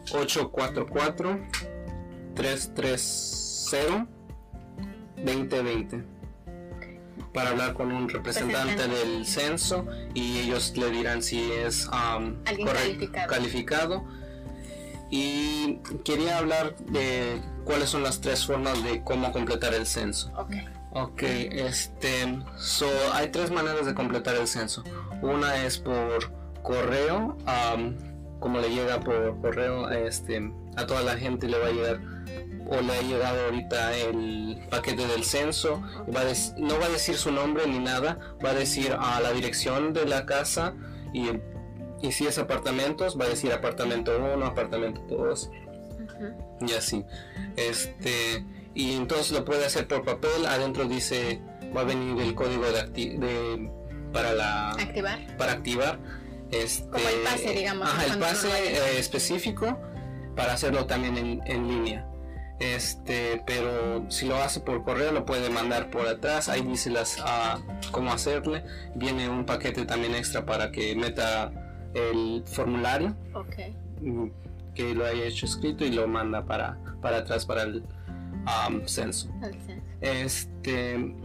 [5.25, 6.05] 844-330-2020
[7.33, 9.09] para hablar con un representante Representante.
[9.09, 13.29] del censo y ellos le dirán si es um, calificado.
[13.29, 14.05] calificado.
[15.11, 20.31] Y quería hablar de cuáles son las tres formas de cómo completar el censo.
[20.37, 20.55] Ok.
[20.91, 24.83] Ok, este, so, hay tres maneras de completar el censo.
[25.21, 27.97] Una es por correo, am,
[28.41, 32.01] como le llega por correo, este, a toda la gente le va a llegar
[32.71, 35.83] o le ha llegado ahorita el paquete del censo.
[36.15, 36.25] Va a
[36.59, 40.05] no va a decir su nombre ni nada, va a decir a la dirección de
[40.07, 40.75] la casa
[41.13, 41.31] y,
[42.03, 46.67] y si es apartamentos, va a decir apartamento 1, apartamento 2 Ujú.
[46.67, 47.05] y así.
[47.57, 51.41] Este, y entonces lo puede hacer por papel, adentro dice,
[51.77, 53.71] va a venir el código de, acti- de-
[54.13, 55.37] para la Activar.
[55.37, 55.99] para activar
[56.51, 59.79] este Como el pase, digamos, ajá, el pase eh, específico
[60.39, 62.07] para hacerlo también en, en línea.
[62.61, 67.19] Este, pero si lo hace por correo lo puede mandar por atrás, ahí dice las
[67.25, 67.59] ah,
[67.91, 68.63] cómo hacerle.
[68.95, 71.51] Viene un paquete también extra para que meta
[71.93, 73.57] el formulario Ok.
[74.01, 74.29] mm,
[74.77, 77.83] que lo haya hecho escrito y lo manda para, para atrás para el
[78.87, 79.29] censo.
[79.41, 79.73] Censo.
[80.01, 81.17] Este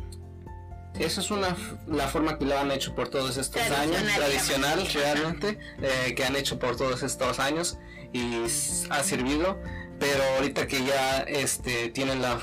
[0.99, 1.55] esa es una
[1.87, 6.35] la forma que lo han hecho por todos estos años, tradicional realmente, eh, que han
[6.35, 7.77] hecho por todos estos años
[8.13, 8.43] y
[8.89, 9.59] ha servido,
[9.99, 12.39] pero ahorita que ya este, tienen la,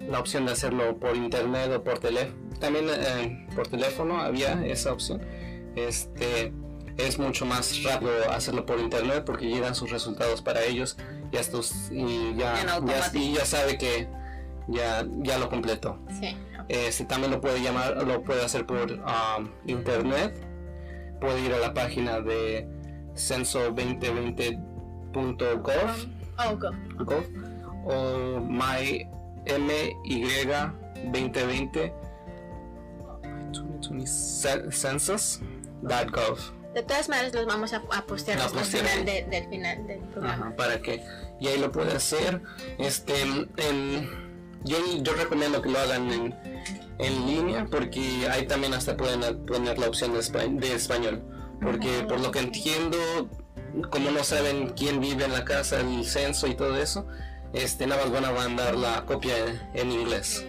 [0.00, 4.92] la opción de hacerlo por internet o por teléfono, también eh, por teléfono había esa
[4.92, 5.20] opción,
[5.76, 6.52] este,
[6.96, 10.96] es mucho más rápido hacerlo por internet porque llegan sus resultados para ellos
[11.32, 14.08] y, estos, y ya, ya, y ya sabe que
[14.68, 15.98] ya, ya lo completó.
[16.20, 16.36] Sí.
[16.68, 20.34] Este, también lo puede llamar, lo puede hacer por um, internet.
[21.20, 22.68] Puede ir a la página de
[25.12, 26.06] censo2020.gov
[26.38, 26.74] oh, gov.
[27.84, 29.06] o my
[29.46, 31.92] my2020
[34.70, 36.38] census.gov.
[36.74, 40.54] De todas maneras los vamos a, postear al final del final del programa.
[40.54, 41.02] para que
[41.40, 42.42] y ahí lo puede hacer.
[42.78, 44.28] Este en
[44.64, 46.34] yo, yo recomiendo que lo hagan en,
[46.98, 50.20] en, línea porque ahí también hasta pueden poner la opción de
[50.74, 51.22] español.
[51.60, 52.98] Porque por lo que entiendo,
[53.90, 57.06] como no saben quién vive en la casa, el censo y todo eso,
[57.52, 59.34] este, nada más van a mandar la copia
[59.74, 60.44] en inglés.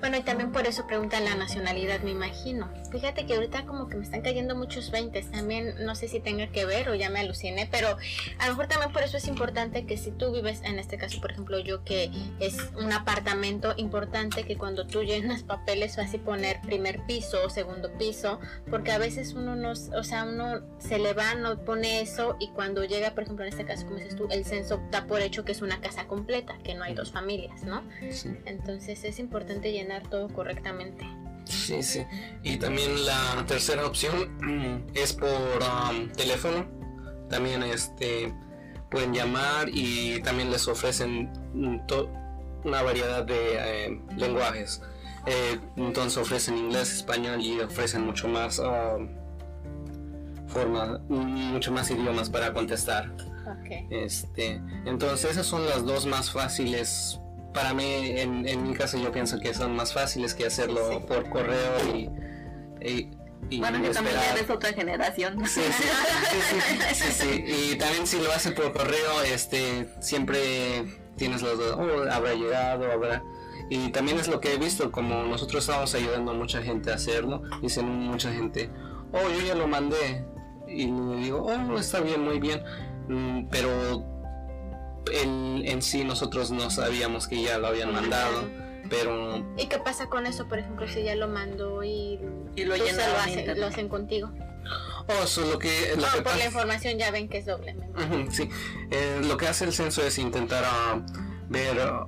[0.00, 2.70] Bueno, y también por eso preguntan la nacionalidad, me imagino.
[2.90, 6.48] Fíjate que ahorita como que me están cayendo muchos 20, también no sé si tenga
[6.48, 7.96] que ver o ya me aluciné, pero
[8.38, 11.20] a lo mejor también por eso es importante que si tú vives, en este caso,
[11.20, 12.10] por ejemplo, yo que
[12.40, 17.50] es un apartamento importante, que cuando tú llenas papeles o así poner primer piso o
[17.50, 22.00] segundo piso, porque a veces uno no, o sea, uno se le va, no pone
[22.00, 25.06] eso y cuando llega, por ejemplo, en este caso, como dices tú, el censo da
[25.06, 27.82] por hecho que es una casa completa, que no hay dos familias, ¿no?
[28.44, 29.18] Entonces es
[29.66, 31.04] importante llenar todo correctamente.
[31.44, 32.04] Sí, sí.
[32.42, 36.66] Y también la tercera opción es por um, teléfono.
[37.28, 38.32] También este
[38.90, 41.30] pueden llamar y también les ofrecen
[42.64, 44.80] una variedad de eh, lenguajes.
[45.26, 49.08] Eh, entonces ofrecen inglés, español y ofrecen mucho más um,
[50.46, 53.12] forma, mucho más idiomas para contestar.
[53.90, 57.20] Este, entonces esas son las dos más fáciles
[57.56, 61.30] para mí, en, en, mi caso, yo pienso que son más fáciles que hacerlo por
[61.30, 62.10] correo y,
[63.48, 65.42] y, bueno, que también eres otra generación.
[65.46, 65.62] Sí
[66.92, 70.84] sí, sí, Y también si lo haces por correo, este, siempre
[71.16, 73.24] tienes los dos, oh, habrá llegado, habrá...
[73.70, 76.96] Y también es lo que he visto, como nosotros estamos ayudando a mucha gente a
[76.96, 78.68] hacerlo, dicen mucha gente,
[79.12, 80.26] oh, yo ya lo mandé.
[80.68, 82.62] Y le digo, oh, está bien, muy bien.
[83.08, 84.15] Mm, pero
[85.12, 88.48] en, sí nosotros no sabíamos que ya lo habían mandado,
[88.88, 89.44] pero...
[89.56, 92.18] ¿Y qué pasa con eso, por ejemplo, si ya lo mandó y,
[92.54, 94.30] y lo, lo, hacen contigo?
[95.08, 97.76] Oh, eso lo que, lo por la información ya ven que es doble.
[98.30, 98.48] sí,
[98.90, 101.00] eh, lo que hace el censo es intentar ah,
[101.48, 102.06] ver ah,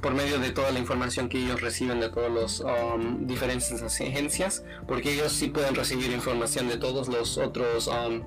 [0.00, 4.64] por medio de toda la información que ellos reciben de todos los um, diferentes agencias,
[4.88, 8.22] porque ellos sí pueden recibir información de todos los otros um,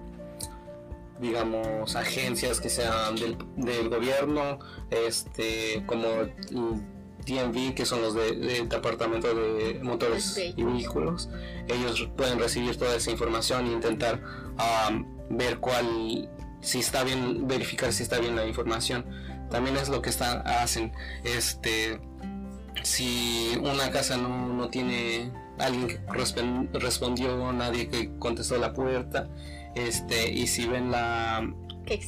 [1.20, 4.60] digamos, agencias que sean del, gobierno,
[4.92, 6.08] este, como
[7.26, 11.30] DMV, que son los del Departamento de Motores y Vehículos.
[11.68, 14.22] Ellos pueden recibir toda esa información e intentar
[15.30, 16.30] ver cuál,
[16.62, 19.06] si está bien, verificar si está bien la información.
[19.50, 20.92] También es lo que están, hacen.
[21.24, 22.00] Este,
[22.84, 26.00] si una casa no, no tiene alguien que
[26.80, 29.30] respondió, nadie que contestó la puerta,
[29.76, 31.48] este, y si ven la
[31.86, 32.00] que,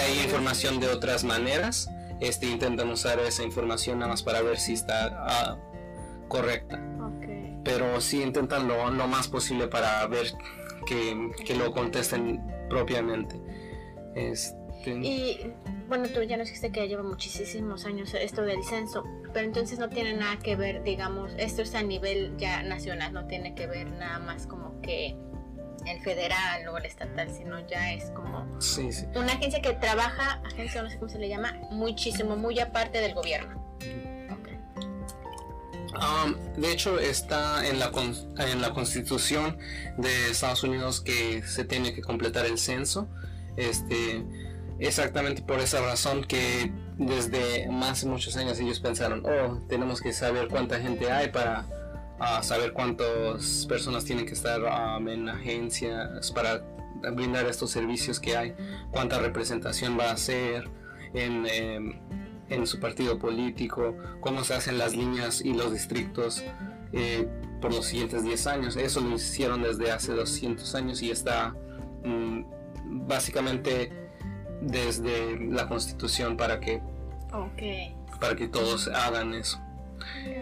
[0.00, 1.90] hay información de otras maneras,
[2.20, 5.58] este, intentan usar esa información nada más para ver si está ah,
[6.28, 6.84] correcta.
[7.64, 10.32] Pero sí intentan lo, lo, más posible para ver
[10.86, 12.40] que, que lo contesten
[12.70, 13.40] propiamente.
[14.14, 14.90] Este...
[15.02, 15.52] Y
[15.88, 19.88] bueno, tú ya nos dijiste que lleva muchísimos años esto del censo, pero entonces no
[19.88, 23.90] tiene nada que ver, digamos, esto es a nivel ya nacional, no tiene que ver
[23.90, 25.16] nada más como que
[25.86, 28.46] el federal o el estatal, sino ya es como
[29.14, 33.14] una agencia que trabaja, agencia no sé cómo se le llama, muchísimo, muy aparte del
[33.14, 33.66] gobierno.
[35.98, 37.90] Um, de hecho está en la,
[38.38, 39.58] en la constitución
[39.96, 43.08] de Estados Unidos que se tiene que completar el censo.
[43.56, 44.22] Este,
[44.78, 50.12] exactamente por esa razón que desde más de muchos años ellos pensaron, oh, tenemos que
[50.12, 51.66] saber cuánta gente hay para
[52.18, 56.62] a saber cuántas personas tienen que estar um, en agencias para
[57.14, 58.54] brindar estos servicios que hay,
[58.90, 60.68] cuánta representación va a hacer
[61.14, 62.00] en, em,
[62.48, 66.42] en su partido político, cómo se hacen las líneas y los distritos
[66.92, 67.28] eh,
[67.60, 68.76] por los siguientes 10 años.
[68.76, 71.54] Eso lo hicieron desde hace 200 años y está
[72.04, 72.42] mm,
[73.06, 73.92] básicamente
[74.60, 76.82] desde la constitución para que,
[78.20, 79.60] para que todos hagan eso.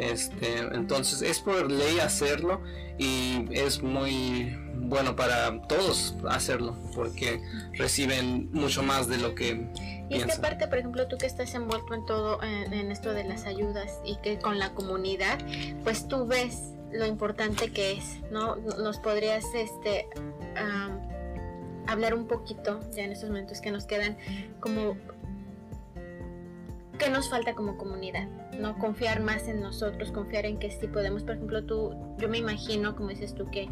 [0.01, 2.61] Este, entonces es por ley hacerlo
[2.99, 7.41] y es muy bueno para todos hacerlo porque
[7.73, 9.67] reciben mucho más de lo que
[10.09, 13.25] y es que aparte, por ejemplo, tú que estás envuelto en todo, en, esto de
[13.25, 15.39] las ayudas y que con la comunidad,
[15.83, 18.57] pues tú ves lo importante que es, ¿no?
[18.57, 20.07] Nos podrías, este,
[21.87, 24.17] hablar un poquito, ya en estos momentos que nos quedan,
[24.61, 24.97] como
[26.99, 28.27] ¿Qué nos falta como comunidad?
[28.59, 28.79] ¿No?
[28.79, 31.25] Confiar más en nosotros, confiar en que sí podemos.
[31.25, 33.69] Por ejemplo, tú, yo me imagino, como dices tú, que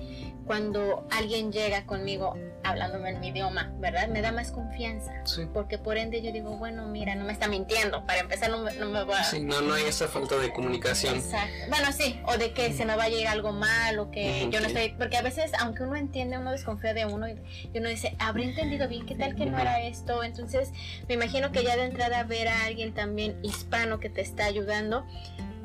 [0.47, 4.09] cuando alguien llega conmigo hablándome en mi idioma, ¿verdad?
[4.09, 5.13] Me da más confianza.
[5.25, 5.47] Sí.
[5.53, 8.05] Porque por ende yo digo, bueno, mira, no me está mintiendo.
[8.05, 9.25] Para empezar, no me, no me va a...
[9.25, 11.15] Sí, no, no hay esa falta de comunicación.
[11.17, 11.55] Exacto.
[11.71, 14.61] Bueno, sí, o de que se me va a llegar algo mal, o que yo
[14.61, 14.95] no estoy...
[14.99, 17.39] Porque a veces, aunque uno entiende, uno desconfía de uno y,
[17.75, 19.07] uno dice, ¿habré entendido bien?
[19.07, 20.23] ¿Qué tal que no era esto?
[20.23, 20.71] Entonces,
[21.09, 25.05] me imagino que ya de entrada ver a alguien también hispano que te está ayudando,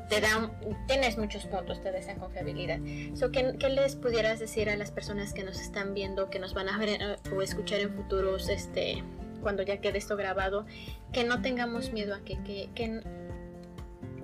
[0.08, 0.50] te da,
[0.88, 2.80] tienes muchos puntos, de esa confiabilidad.
[3.14, 6.68] So, ¿qué, les pudieras decir a las personas que nos están viendo, que nos van
[6.68, 9.04] a ver eh, o escuchar en futuros, este,
[9.40, 10.66] cuando ya quede esto grabado,
[11.12, 13.00] que no tengamos miedo a que, que, que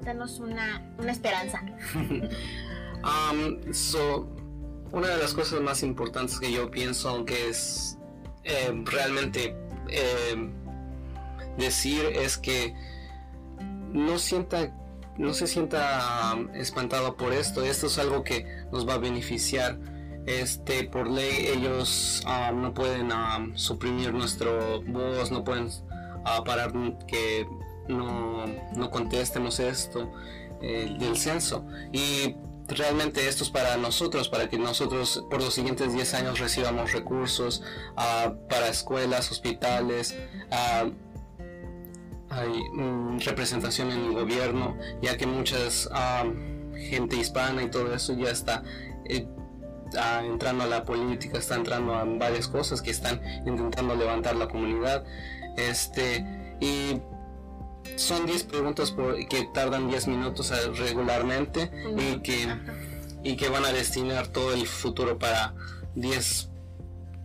[0.03, 1.63] danos una, una esperanza?
[3.05, 4.29] um, so,
[4.91, 7.97] una de las cosas más importantes que yo pienso que es
[8.43, 9.57] eh, realmente
[9.89, 10.51] eh,
[11.59, 12.75] decir es que
[13.97, 14.73] no sienta
[15.19, 17.65] no se sienta espantado por esto.
[17.65, 19.79] Esto es algo que nos va a beneficiar.
[20.27, 26.73] Este, por ley ellos um, no pueden um, suprimir nuestro voz, no pueden uh, parar
[27.07, 27.47] que
[27.87, 28.45] no,
[28.75, 30.13] no contestemos esto
[30.61, 31.65] eh, del censo.
[31.93, 32.35] Y
[32.67, 37.63] realmente esto es para nosotros, para que nosotros por los siguientes 10 años recibamos recursos
[37.95, 40.17] para escuelas, hospitales,
[40.51, 40.91] uh,
[42.31, 45.89] hay mm, representación en el gobierno, ya que muchas
[46.77, 48.63] gente hispana y todo eso ya está
[49.07, 49.27] eh,
[50.25, 55.05] entrando a la política, está entrando a varias cosas que están intentando levantar la comunidad.
[55.57, 56.25] Este,
[56.61, 57.01] y
[57.97, 62.49] son 10 preguntas por, que tardan 10 minutos regularmente y que,
[63.23, 65.55] y que van a destinar todo el futuro para
[65.95, 66.51] 10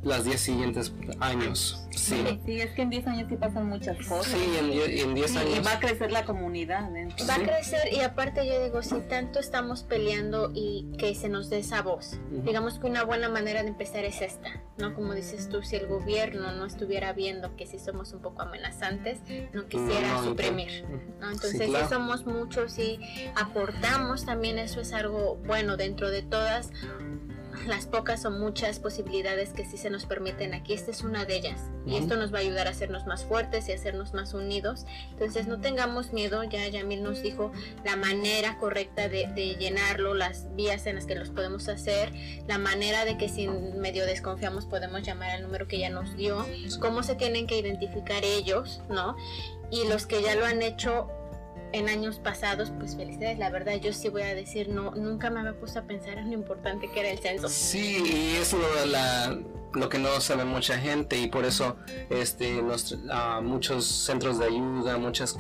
[0.03, 1.77] las 10 siguientes años.
[1.91, 2.39] Sí.
[2.45, 4.33] sí, es que en 10 años sí pasan muchas cosas.
[4.33, 5.57] Sí, en 10 años.
[5.57, 6.89] Y va a crecer la comunidad.
[7.29, 11.49] Va a crecer y aparte yo digo, si tanto estamos peleando y que se nos
[11.49, 14.95] dé esa voz, digamos que una buena manera de empezar es esta, ¿no?
[14.95, 19.19] Como dices tú, si el gobierno no estuviera viendo que si somos un poco amenazantes,
[19.53, 20.85] no quisiera suprimir,
[21.19, 21.29] ¿no?
[21.29, 22.99] Entonces si somos muchos y
[23.35, 26.71] aportamos también, eso es algo bueno dentro de todas
[27.67, 30.73] las pocas o muchas posibilidades que sí se nos permiten aquí.
[30.73, 31.61] Esta es una de ellas.
[31.85, 34.85] Y esto nos va a ayudar a hacernos más fuertes y a hacernos más unidos.
[35.11, 36.43] Entonces no tengamos miedo.
[36.43, 37.51] Ya Yamil nos dijo
[37.83, 42.11] la manera correcta de, llenarlo, las vías en las que los podemos hacer,
[42.47, 46.45] la manera de que si medio desconfiamos podemos llamar al número que ya nos dio,
[46.79, 49.15] cómo se tienen que identificar ellos, ¿no?
[49.71, 51.09] Y los que ya lo han hecho
[51.73, 55.39] en años pasados, pues felicidades, la verdad yo sí voy a decir, no, nunca me
[55.39, 57.49] había puesto a pensar en lo importante que era el censo.
[57.49, 58.57] Sí, y eso
[58.87, 59.37] la,
[59.73, 61.77] lo que no sabe mucha gente y por eso
[62.09, 62.61] este,
[63.09, 65.37] ah, muchos centros de ayuda, muchas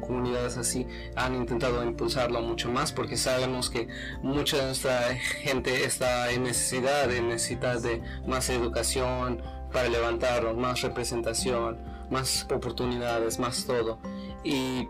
[0.00, 3.88] comunidades así han intentado impulsarlo mucho más porque sabemos que
[4.22, 9.42] mucha de nuestra gente está en necesidad, en necesidad de más educación
[9.72, 11.78] para levantarlo, más representación,
[12.10, 13.98] más oportunidades, más todo.
[14.44, 14.88] Y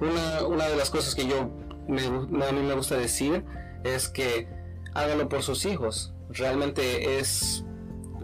[0.00, 1.50] una, una de las cosas que yo
[1.88, 3.44] me, a mí me gusta decir
[3.84, 4.48] es que
[4.94, 6.14] hágalo por sus hijos.
[6.30, 7.64] Realmente es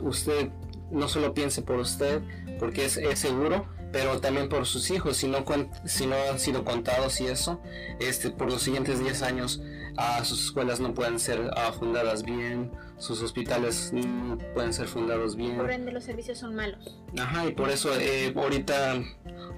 [0.00, 0.50] usted
[0.90, 2.22] no solo piense por usted
[2.58, 5.44] porque es, es seguro, pero también por sus hijos, si no,
[5.84, 7.60] si no han sido contados y eso,
[8.00, 9.60] este, por los siguientes 10 años
[9.98, 15.36] uh, sus escuelas no pueden ser uh, fundadas bien, sus hospitales no pueden ser fundados
[15.36, 15.56] bien.
[15.56, 16.98] Por ende los servicios son malos.
[17.18, 19.02] Ajá, y por eso eh, ahorita,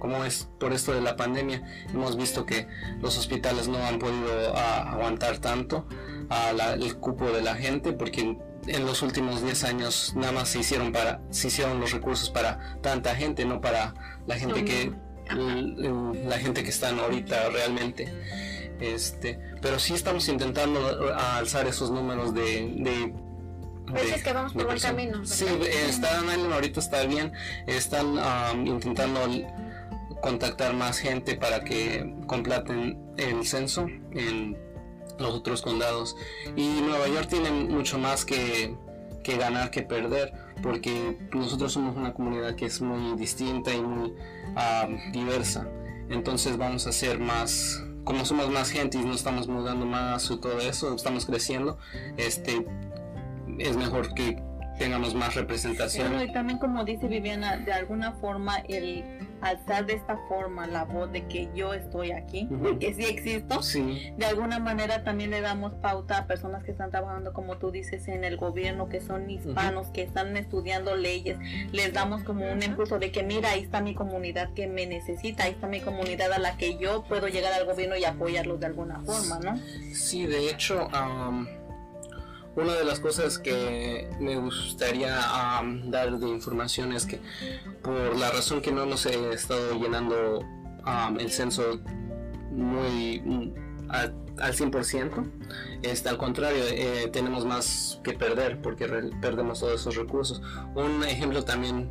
[0.07, 2.69] como es por esto de la pandemia, hemos visto que
[3.01, 5.85] los hospitales no han podido uh, aguantar tanto
[6.79, 8.39] el cupo de la gente porque
[8.69, 12.79] en los últimos 10 años nada más se hicieron para se hicieron los recursos para
[12.83, 13.95] tanta gente no para
[14.27, 14.93] la gente que
[15.29, 18.13] la gente que están ahorita realmente.
[18.81, 23.13] Este pero sí estamos intentando alzar esos números de, de
[23.89, 25.25] pues es que vamos por buen camino.
[25.25, 25.47] Sí,
[25.89, 27.33] están ahorita está bien,
[27.67, 29.21] están intentando
[30.27, 34.59] contactar más gente para que completen el censo en
[35.21, 36.17] los otros condados.
[36.57, 38.75] Y Nueva York tiene mucho más que,
[39.23, 40.33] que ganar que perder,
[40.65, 44.15] porque nosotros somos una comunidad que es muy distinta y muy
[45.13, 45.69] diversa.
[46.11, 50.37] Entonces vamos a ser más como somos más gente y nos estamos mudando más y
[50.39, 51.79] todo eso, estamos creciendo,
[52.17, 52.65] este
[53.59, 54.43] es mejor que
[54.79, 56.21] tengamos más representación.
[56.23, 59.05] y también como dice Viviana, de alguna forma el
[59.41, 62.49] alzar de esta forma la voz de que yo estoy aquí,
[62.81, 63.61] que sí existo,
[64.17, 68.09] de alguna manera también le damos pauta a personas que están trabajando, como tú dices,
[68.09, 71.39] en el gobierno, que son hispanos, que están estudiando leyes,
[71.73, 75.45] les damos como un impulso de que mira, ahí está mi comunidad que me necesita,
[75.45, 78.67] ahí está mi comunidad a la que yo puedo llegar al gobierno y apoyarlos de
[78.67, 79.57] alguna forma, ¿no?
[79.93, 80.89] Sí, de hecho...
[82.57, 85.21] Una de las cosas que me gustaría
[85.85, 87.21] dar de información es que
[87.83, 90.43] por la razón que no hemos estado llenando
[91.19, 91.79] el censo
[92.51, 95.31] muy mm, al, 100%,
[95.83, 98.87] este, al contrario, eh, tenemos más que perder porque
[99.21, 100.41] perdemos todos esos recursos.
[100.75, 101.91] Un ejemplo también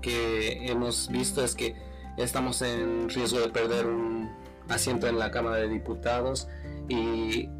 [0.00, 1.76] que hemos visto es que
[2.16, 4.30] estamos en riesgo de perder un
[4.70, 6.48] asiento en la Cámara de Diputados
[6.88, 7.50] y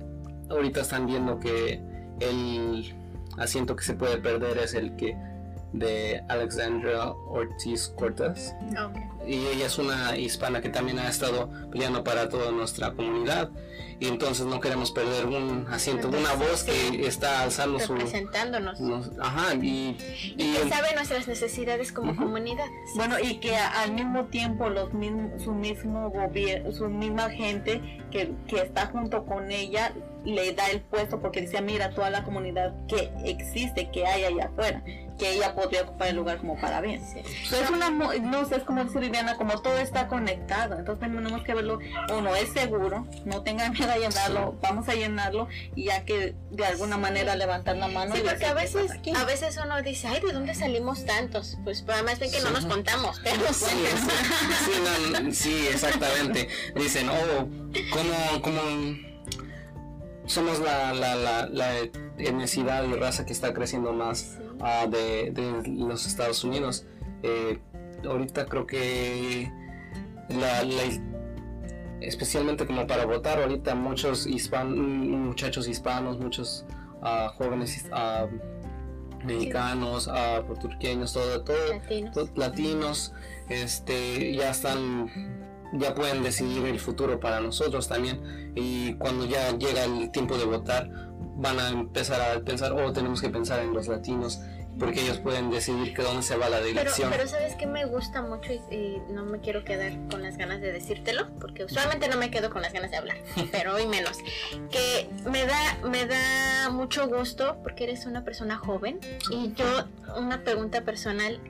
[0.49, 2.95] ahorita están viendo que el
[3.39, 5.17] asiento que se puede perder es el que
[5.73, 8.55] de Alexandra Ortiz Cortez.
[9.27, 13.51] Y ella es una hispana que también ha estado peleando para toda nuestra comunidad.
[13.99, 17.95] Y entonces no queremos perder un asiento, una voz que está alzando su...
[17.95, 18.79] Representándonos.
[19.19, 19.97] ajá, y,
[20.37, 22.67] y, que sabe nuestras necesidades como comunidad.
[22.95, 28.35] Bueno, y que al mismo tiempo los mismos, su mismo gobierno, su misma gente que,
[28.47, 29.95] que está junto con ella
[30.27, 34.47] le da el puesto porque dice, mira, toda la comunidad que existe, que hay allá
[34.47, 34.83] afuera,
[35.19, 37.03] que ella podría ocupar el lugar como para bien.
[37.15, 41.55] Entonces, una, no sé, es como dice Viviana, como todo está conectado, entonces tenemos que
[41.55, 41.79] verlo,
[42.13, 46.67] uno es seguro, no tengan miedo a llenarlo, vamos a llenarlo y ya que de
[46.67, 48.15] alguna manera levantar la mano.
[48.15, 51.57] Sí, porque a veces, a veces uno dice, ay, ¿de dónde salimos tantos?
[51.65, 53.53] Pues además ven que no nos contamos, pero...
[53.53, 53.87] Sí,
[55.33, 56.49] sí, exactamente.
[56.75, 57.49] Dicen, oh,
[57.93, 58.61] ¿cómo, cómo
[60.27, 61.79] somos la, la, la, la,
[62.19, 66.85] etnicidad y raza que está creciendo más ah, de, de, los Estados Unidos.
[67.23, 67.59] Eh,
[68.05, 69.51] ahorita creo que
[70.29, 70.63] la,
[72.01, 74.77] especialmente como para votar, ahorita muchos hispan,
[75.27, 76.67] muchachos hispanos, muchos
[77.03, 78.29] uh, jóvenes uh,
[79.25, 80.09] mexicanos,
[80.47, 82.31] puertorriqueños, todo, todo, latinos.
[82.37, 83.13] latinos,
[83.49, 89.85] este, ya están ya pueden decidir el futuro para nosotros también y cuando ya llega
[89.85, 90.91] el tiempo de votar
[91.37, 94.41] van a empezar a pensar oh tenemos que pensar en los latinos
[94.79, 97.11] porque ellos pueden decidir que dónde se va la dirección.
[97.11, 100.73] Pero, sabes que me gusta mucho y, no me quiero quedar con las ganas de
[100.73, 103.17] decírtelo, porque usualmente no me quedo con las ganas de hablar,
[103.53, 104.19] pero hoy menos.
[104.71, 109.01] Que me da, me da mucho gusto porque eres una persona joven
[109.31, 109.65] y yo
[110.17, 111.41] una pregunta personal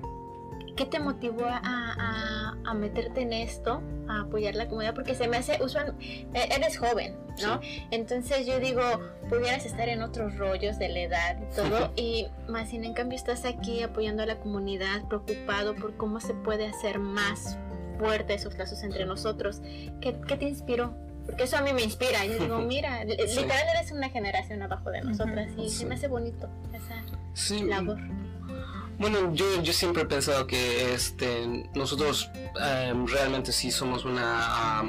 [0.76, 4.94] ¿Qué te motivó a, a, meterte en esto, a apoyar la comunidad?
[4.94, 7.60] Porque se me hace, usual, e, eres joven, ¿no?
[7.90, 8.82] Entonces yo digo,
[9.30, 13.16] pudieras estar en otros rollos de la edad y todo, y más sin en cambio
[13.16, 17.56] estás aquí apoyando a la comunidad, preocupado por cómo se puede hacer más
[17.98, 19.62] fuerte esos lazos entre nosotros.
[20.00, 20.94] ¿Qué, qué te inspiró?
[21.26, 22.24] Porque eso a mí me inspira.
[22.24, 26.48] Yo digo, mira, literal eres una generación abajo de nosotras y se me hace bonito
[26.72, 27.02] esa
[27.64, 27.98] labor.
[28.98, 32.30] Bueno, yo, yo siempre he pensado que este, nosotros
[32.60, 34.82] em, realmente sí somos una,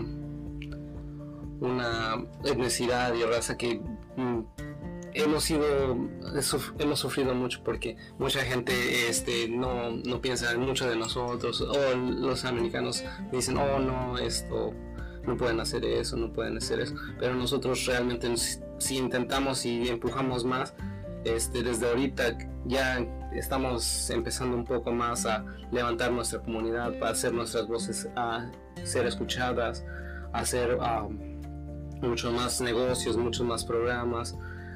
[1.60, 3.82] una etnicidad y raza que
[4.16, 4.40] mm,
[5.14, 5.98] hemos sido
[6.80, 12.46] hemos sufrido mucho porque mucha gente este no, no piensa mucho de nosotros o los
[12.46, 14.74] americanos dicen oh no esto
[15.26, 20.46] no pueden hacer eso no pueden hacer eso pero nosotros realmente si intentamos y empujamos
[20.46, 20.76] más
[21.26, 27.34] este, desde ahorita ya estamos empezando un poco más a levantar nuestra comunidad, para hacer
[27.34, 28.50] nuestras voces a
[28.84, 29.86] ser escuchadas,
[30.34, 31.40] a hacer um,
[32.02, 34.34] muchos más negocios, muchos más programas,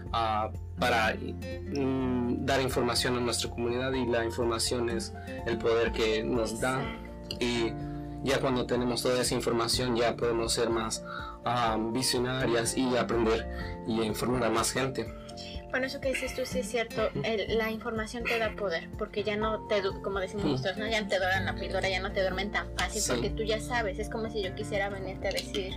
[0.08, 5.14] uh, para mm, dar información a nuestra comunidad y la información es
[5.46, 6.82] el poder que nos da
[7.40, 7.72] y
[8.24, 11.04] ya cuando tenemos toda esa información ya podemos ser más
[11.46, 13.48] um, visionarias y aprender
[13.88, 15.12] y informar a más gente.
[15.72, 17.10] Bueno, eso que dices tú sí es cierto.
[17.48, 20.88] la información te da poder, porque ya no te, como decimos nosotros, ¿no?
[20.88, 23.60] ya no te duermen la píldora, ya no te duermen tan fácil, porque tú ya
[23.60, 23.98] sabes.
[23.98, 25.74] Es como si yo quisiera venirte a decir,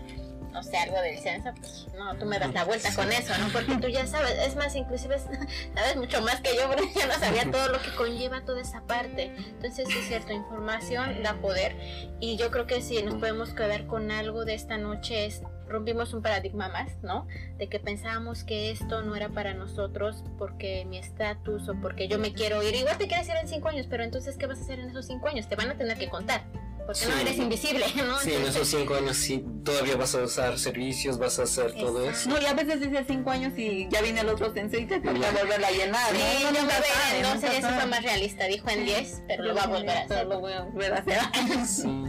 [0.55, 3.49] no sé, algo del censo, pues no, tú me das la vuelta con eso, ¿no?
[3.49, 4.39] Porque tú ya sabes.
[4.39, 5.19] Es más, inclusive
[5.75, 8.81] sabes mucho más que yo, porque ya no sabía todo lo que conlleva toda esa
[8.83, 9.35] parte.
[9.37, 11.77] Entonces, es cierto, información da poder.
[12.21, 16.15] Y yo creo que si nos podemos quedar con algo de esta noche es rompimos
[16.15, 17.27] un paradigma más, ¿no?
[17.59, 22.19] De que pensábamos que esto no era para nosotros porque mi estatus o porque yo
[22.19, 22.77] me quiero ir.
[22.77, 25.07] Igual te quieres ir en cinco años, pero entonces, ¿qué vas a hacer en esos
[25.07, 25.49] cinco años?
[25.49, 26.43] Te van a tener que contar.
[26.87, 28.19] Porque no eres invisible, ¿no?
[28.19, 32.09] Sí, en esos cinco años sí, todavía vas a usar servicios, vas a hacer todo
[32.09, 32.29] eso.
[32.29, 34.99] No, y a veces dice cinco años y ya viene el otro censo y te
[34.99, 36.13] toca volverla a llenar.
[36.13, 39.55] Sí, no, no, no, no, no, no fue más realista, dijo en 10, pero lo
[39.55, 40.27] va a volver a hacer.
[40.27, 41.19] Lo voy a volver a hacer.
[41.65, 42.05] Sí,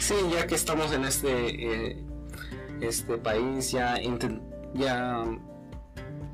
[0.00, 2.04] sí ya que estamos en este, eh,
[2.80, 3.96] este país, ya,
[4.74, 5.24] ya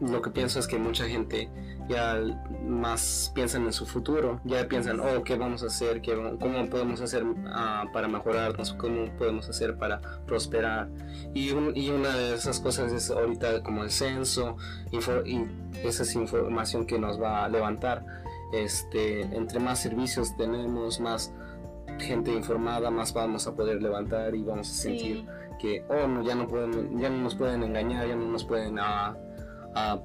[0.00, 1.50] lo que pienso es que mucha gente
[1.90, 2.20] ya
[2.64, 6.00] más piensan en su futuro, ya piensan, oh, ¿qué vamos a hacer?
[6.00, 8.72] ¿Qué, ¿Cómo podemos hacer uh, para mejorarnos?
[8.74, 10.88] ¿Cómo podemos hacer para prosperar?
[11.34, 14.56] Y, y, una de esas cosas es ahorita como el censo
[14.92, 14.98] y
[15.82, 18.04] esa es información que nos va a levantar.
[18.52, 21.32] Este, entre más servicios tenemos, más
[21.98, 25.26] gente informada, más vamos a poder levantar y vamos a sentir
[25.58, 28.78] que, oh, no, ya no, pueden, ya no nos pueden engañar, ya no nos pueden...
[28.78, 29.30] Uh,
[29.74, 30.00] a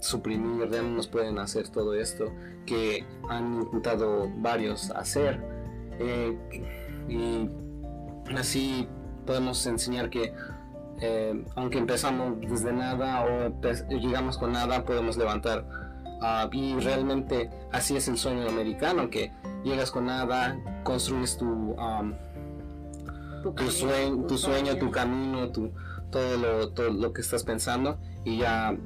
[0.00, 2.32] suprimir, ya no nos pueden hacer todo esto
[2.66, 5.40] que han intentado varios hacer.
[5.98, 6.36] Eh,
[7.08, 7.48] y
[8.34, 8.88] así
[9.26, 10.32] podemos enseñar que
[11.00, 15.64] eh, aunque empezamos desde nada o llegamos con nada, podemos levantar.
[16.20, 19.32] Uh, y realmente así es el sueño americano, que
[19.64, 21.74] llegas con nada, construyes tu,
[23.56, 25.72] tu, sueño, tu, sueño, tu camino, tu,
[26.10, 28.76] todo, lo, todo lo que estás pensando y ya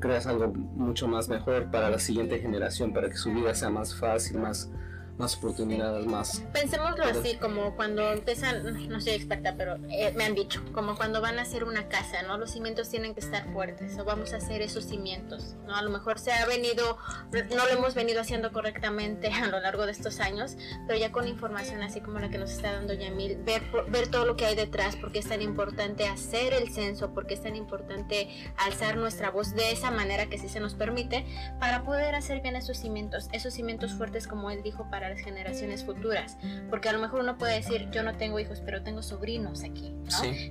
[0.00, 3.94] creas algo mucho más mejor para la siguiente generación, para que su vida sea más
[3.94, 4.70] fácil, más,
[5.18, 6.42] más oportunidades, más...
[6.52, 11.20] Pensémoslo así, como cuando empiezan, no soy experta, pero eh, me han dicho, como cuando
[11.20, 12.36] van a hacer una casa, ¿no?
[12.36, 15.76] Los cimientos tienen que estar fuertes, o vamos a hacer esos cimientos, ¿no?
[15.76, 16.98] A lo mejor se ha venido,
[17.32, 20.56] no lo hemos venido haciendo correctamente a lo largo de estos años,
[20.86, 24.24] pero ya con información así como la que nos está dando Yamil, ver, ver todo
[24.24, 28.28] lo que hay detrás, porque es tan importante hacer el censo, porque es tan importante
[28.56, 31.24] alzar nuestra voz de esa manera que sí se nos permite,
[31.60, 35.84] para poder hacer bien esos cimientos, esos cimientos fuertes como él dijo, para las generaciones
[35.84, 36.36] futuras.
[36.70, 39.94] Porque a lo mejor uno puede decir, yo no tengo hijos, pero tengo sobrinos aquí,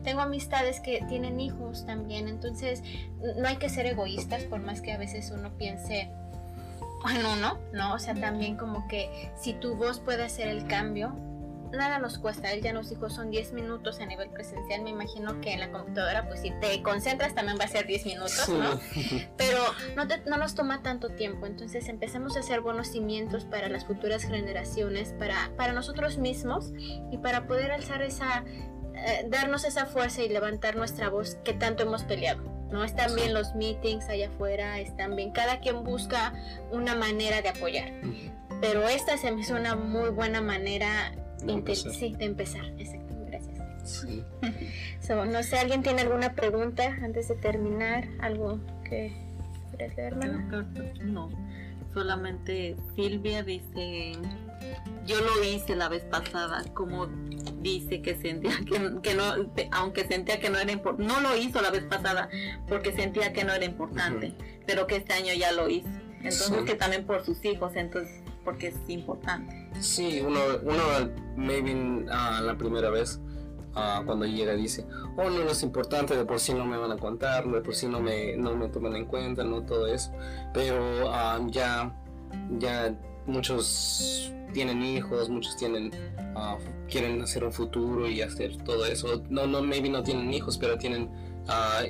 [0.03, 2.81] Tengo amistades que tienen hijos también, entonces
[3.37, 6.09] no hay que ser egoístas, por más que a veces uno piense
[7.11, 7.93] en uno, ¿no?
[7.93, 11.15] O sea, también como que si tu voz puede hacer el cambio,
[11.73, 12.51] nada nos cuesta.
[12.51, 14.81] Él ya nos dijo son 10 minutos a nivel presencial.
[14.81, 18.05] Me imagino que en la computadora, pues si te concentras también va a ser 10
[18.05, 18.79] minutos, ¿no?
[19.37, 19.59] Pero
[19.95, 21.45] no, no nos toma tanto tiempo.
[21.45, 26.71] Entonces empecemos a hacer buenos cimientos para las futuras generaciones, para, para nosotros mismos
[27.11, 28.43] y para poder alzar esa,
[28.95, 32.43] eh, darnos esa fuerza y levantar nuestra voz que tanto hemos peleado.
[32.71, 32.83] ¿no?
[32.83, 36.33] Están bien los meetings allá afuera, están bien, cada quien busca
[36.71, 37.93] una manera de apoyar.
[38.61, 41.13] Pero esta se me hizo una muy buena manera
[41.91, 43.59] Sí, de empezar, exacto, gracias.
[45.31, 48.07] no sé, ¿alguien tiene alguna pregunta antes de terminar?
[48.21, 49.13] ¿Algo que
[49.71, 50.15] quieras leer?
[51.03, 51.29] No,
[51.93, 54.13] solamente Silvia dice,
[55.05, 57.07] yo lo hice la vez pasada, como
[57.61, 58.51] dice que sentía
[59.01, 59.23] que, no,
[59.71, 62.29] aunque sentía que no era importante, no lo hizo la vez pasada
[62.67, 64.33] porque sentía que no era importante,
[64.65, 65.89] pero que este año ya lo hizo.
[66.17, 69.62] Entonces que también por sus hijos, entonces porque es importante.
[69.79, 73.19] Sí, uno, uno maybe ah, la primera vez
[73.75, 74.85] uh, cuando llega dice,
[75.17, 77.75] oh no, no es importante, de por sí no me van a contar, de por
[77.75, 80.11] sí no me, no me toman en cuenta, no todo eso,
[80.53, 81.93] pero ah, ya,
[82.59, 82.95] ya
[83.25, 85.91] muchos tienen hijos, muchos tienen
[86.89, 89.23] quieren hacer un futuro y hacer todo eso.
[89.29, 91.09] No, no, maybe no tienen hijos, pero tienen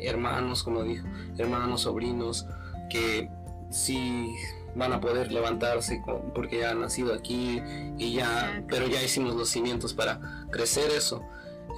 [0.01, 1.07] hermanos, como dijo,
[1.37, 2.47] hermanos, sobrinos,
[2.89, 3.29] que
[3.69, 4.33] sí
[4.75, 6.01] van a poder levantarse
[6.33, 7.61] porque ya han nacido aquí
[7.97, 10.19] y ya, pero ya hicimos los cimientos para
[10.51, 11.23] crecer eso.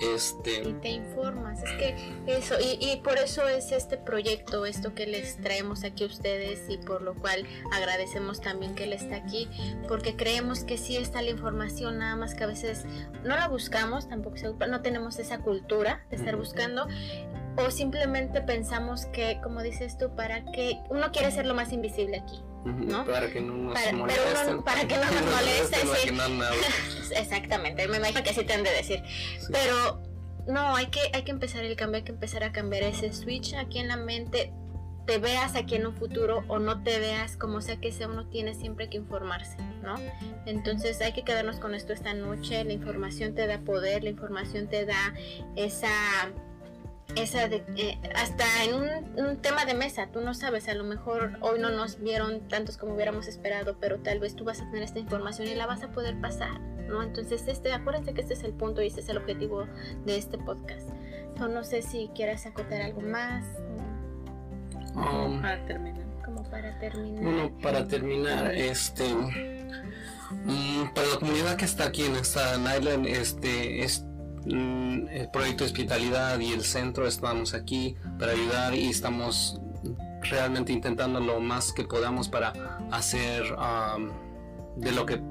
[0.02, 0.68] Este...
[0.68, 1.96] Y te informas, es que
[2.28, 6.66] eso, y, y, por eso es este proyecto, esto que les traemos aquí a ustedes
[6.68, 9.48] y por lo cual agradecemos también que él está aquí,
[9.88, 12.86] porque creemos que sí está la información, nada más que a veces
[13.24, 14.36] no la buscamos, tampoco
[14.68, 16.88] no tenemos esa cultura de estar buscando
[17.58, 22.18] o simplemente pensamos que, como dices tú, para que uno quiere ser lo más invisible
[22.18, 23.06] aquí, ¿no?
[23.06, 24.64] Para que no nos molesten.
[24.64, 27.14] para que no nos molesten, sí.
[27.16, 29.04] Exactamente, me imagino que así te han de decir.
[29.52, 30.02] Pero
[30.48, 33.54] no, hay que, hay que empezar el cambio, hay que empezar a cambiar ese switch
[33.54, 34.52] aquí en la mente.
[35.06, 38.28] Te veas aquí en un futuro o no te veas, como sea que sea, uno
[38.28, 39.94] tiene siempre que informarse, ¿no?
[40.48, 42.64] Entonces hay que quedarnos con esto esta noche.
[42.64, 45.14] La información te da poder, la información te da
[45.56, 45.92] esa
[47.16, 48.74] esa de, eh, hasta en
[49.24, 52.78] un, tema de mesa, tú no sabes, a lo mejor hoy no nos vieron tantos
[52.78, 55.84] como hubiéramos esperado, pero tal vez tú vas a tener esta información y la vas
[55.84, 57.04] a poder pasar, ¿no?
[57.04, 59.66] Entonces, este, acuérdense que este es el punto y este es el objetivo
[60.06, 60.90] de este podcast.
[61.38, 63.46] no sé si quieras acotar algo más.
[64.96, 66.06] Um, para terminar.
[66.50, 67.24] para terminar.
[67.24, 73.84] Bueno, para terminar, este, mm, para la comunidad que está aquí en esta Island, este,
[73.84, 74.15] es mm,
[74.46, 79.60] el proyecto de hospitalidad y el centro estamos aquí para ayudar y estamos
[80.22, 82.54] realmente intentando lo más que podamos para
[82.92, 83.44] hacer
[84.76, 85.22] de lo que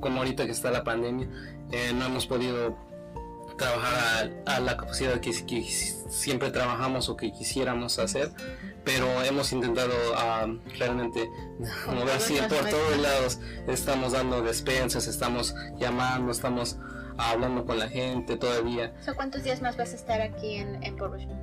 [0.00, 1.28] como ahorita que está la pandemia
[1.70, 2.76] eh, no hemos podido
[3.56, 8.30] trabajar a, la capacidad que, siempre trabajamos o que quisiéramos hacer,
[8.84, 9.94] pero hemos intentado
[10.78, 11.28] realmente
[11.86, 13.40] mover así por todos lados.
[13.66, 16.76] Estamos dando despensas, estamos llamando, estamos
[17.18, 18.94] hablando con la gente todavía.
[19.16, 21.40] ¿Cuántos días más vas a estar aquí en, en Port Richmond?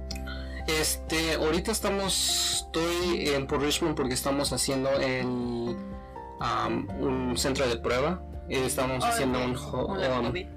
[0.68, 5.76] Este, ahorita estamos, estoy en Port Richmond porque estamos haciendo el,
[7.00, 9.56] un centro de prueba estamos haciendo un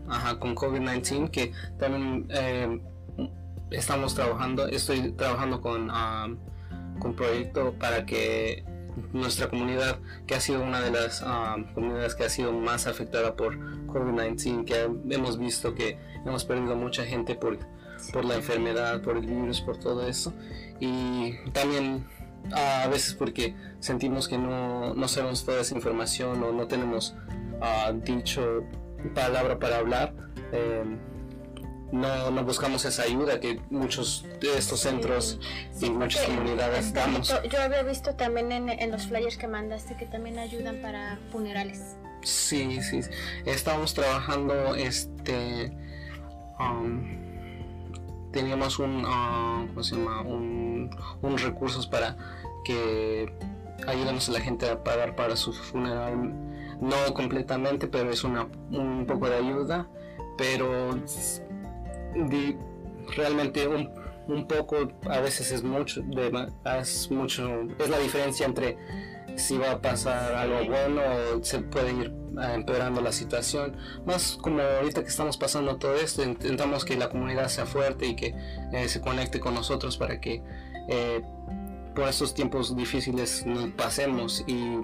[0.09, 2.81] ajá, con COVID-19 que también eh,
[3.71, 6.39] estamos trabajando, estoy trabajando con um,
[6.99, 8.65] con proyecto para que
[9.13, 11.25] nuestra comunidad, que ha sido una de las
[11.75, 17.05] comunidades que ha sido más afectada por COVID-19, que hemos visto que hemos perdido mucha
[17.05, 17.59] gente por,
[18.13, 20.33] por la enfermedad, por el virus, por todo eso.
[20.81, 22.07] Y también
[22.53, 27.17] a veces porque sentimos que no, no sabemos toda esa información o no tenemos
[28.05, 28.65] dicho
[29.15, 30.15] palabra para hablar.
[30.53, 30.99] Em,
[31.93, 35.39] no, no, buscamos esa ayuda que muchos de estos centros
[35.81, 37.33] y muchas comunidades damos.
[37.51, 41.97] Yo había visto también en, los flyers que mandaste que también ayudan para funerales.
[42.23, 43.01] Sí, sí.
[43.45, 45.73] Estamos trabajando, este,
[46.59, 50.23] um, teníamos un, uh, ¿cómo se llama?
[50.23, 50.91] Un,
[51.23, 52.17] un recursos para
[52.65, 53.33] que
[53.87, 56.33] ayudemos a la gente a pagar para su funeral
[56.81, 59.89] no completamente, pero es una, un poco de ayuda,
[60.37, 60.91] pero
[63.17, 63.91] realmente un,
[64.29, 66.49] un, poco a veces es mucho, de,
[66.81, 68.77] es mucho, es la diferencia entre
[69.37, 71.03] si va a pasar algo bueno
[71.35, 72.13] o se puede ir
[72.55, 73.77] empeorando la situación.
[74.05, 78.17] Más como ahorita que estamos pasando todo esto, intentamos que la comunidad sea fuerte y
[78.17, 78.35] que
[78.73, 80.43] eh, se conecte con nosotros para que
[80.89, 81.23] eh,
[81.95, 84.81] por estos tiempos difíciles nos pasemos y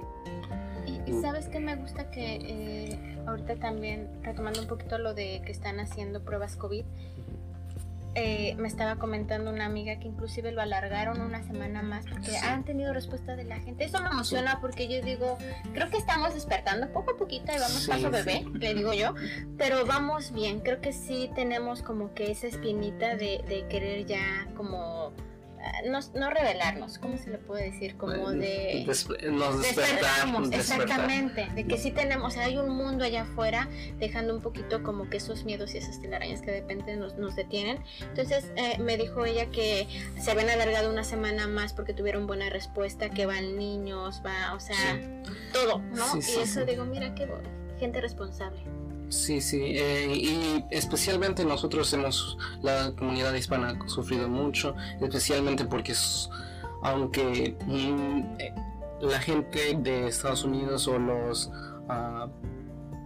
[1.21, 5.81] sabes que me gusta que eh, ahorita también, retomando un poquito lo de que están
[5.81, 6.85] haciendo pruebas COVID,
[8.15, 12.63] eh, me estaba comentando una amiga que inclusive lo alargaron una semana más porque han
[12.63, 13.85] tenido respuesta de la gente.
[13.85, 15.39] Eso me emociona porque yo digo,
[15.73, 19.15] creo que estamos despertando poco a poquito y vamos paso bebé, le digo yo,
[19.57, 20.61] pero vamos bien.
[20.61, 25.13] Creo que sí tenemos como que esa espinita de, de querer ya como
[25.89, 27.97] no, no revelarnos, ¿cómo se le puede decir?
[27.97, 28.85] Como de...
[29.31, 34.35] nos despertamos, exactamente, de que sí tenemos, o sea, hay un mundo allá afuera, dejando
[34.35, 37.79] un poquito como que esos miedos y esas telarañas que de repente nos, nos detienen.
[38.01, 39.87] Entonces eh, me dijo ella que
[40.21, 44.61] se habían alargado una semana más porque tuvieron buena respuesta, que van niños, va, o
[44.61, 45.01] sea,
[45.53, 46.17] todo, ¿no?
[46.17, 47.29] y eso digo, mira qué
[47.79, 48.63] gente responsable.
[49.13, 55.95] Sí, sí, eh, y especialmente nosotros hemos, la comunidad hispana ha sufrido mucho, especialmente porque
[56.83, 58.55] aunque mm, eh,
[59.03, 61.51] la gente de Estados Unidos o los
[61.91, 62.27] ah,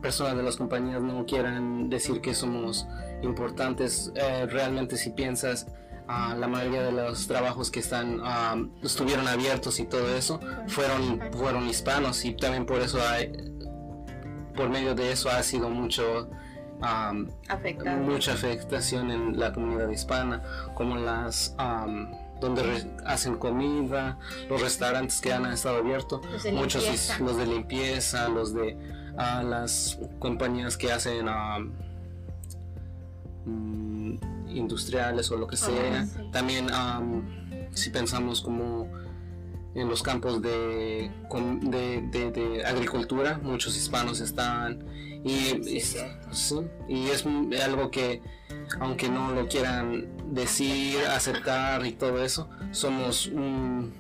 [0.00, 2.86] personas de las compañías no quieran decir que somos
[3.22, 5.66] importantes, eh, realmente si piensas
[6.06, 8.54] ah, la mayoría de los trabajos que están ah,
[8.84, 10.38] estuvieron abiertos y todo eso
[10.68, 13.55] fueron fueron hispanos y también por eso hay
[14.56, 16.28] por medio de eso ha sido mucho
[18.02, 20.42] mucha afectación en la comunidad hispana,
[20.74, 21.54] como las
[22.40, 24.18] donde hacen comida,
[24.50, 26.20] los restaurantes que han estado abiertos,
[26.52, 26.84] muchos
[27.20, 28.76] los de limpieza, los de
[29.16, 31.26] las compañías que hacen
[33.46, 36.06] mm, industriales o lo que sea.
[36.32, 36.68] También
[37.72, 38.90] si pensamos como
[39.76, 44.84] en los campos de, de, agricultura, muchos hispanos están
[45.22, 47.26] y, y, es
[47.62, 48.22] algo que
[48.80, 53.92] aunque no lo quieran decir, aceptar y todo eso, somos un,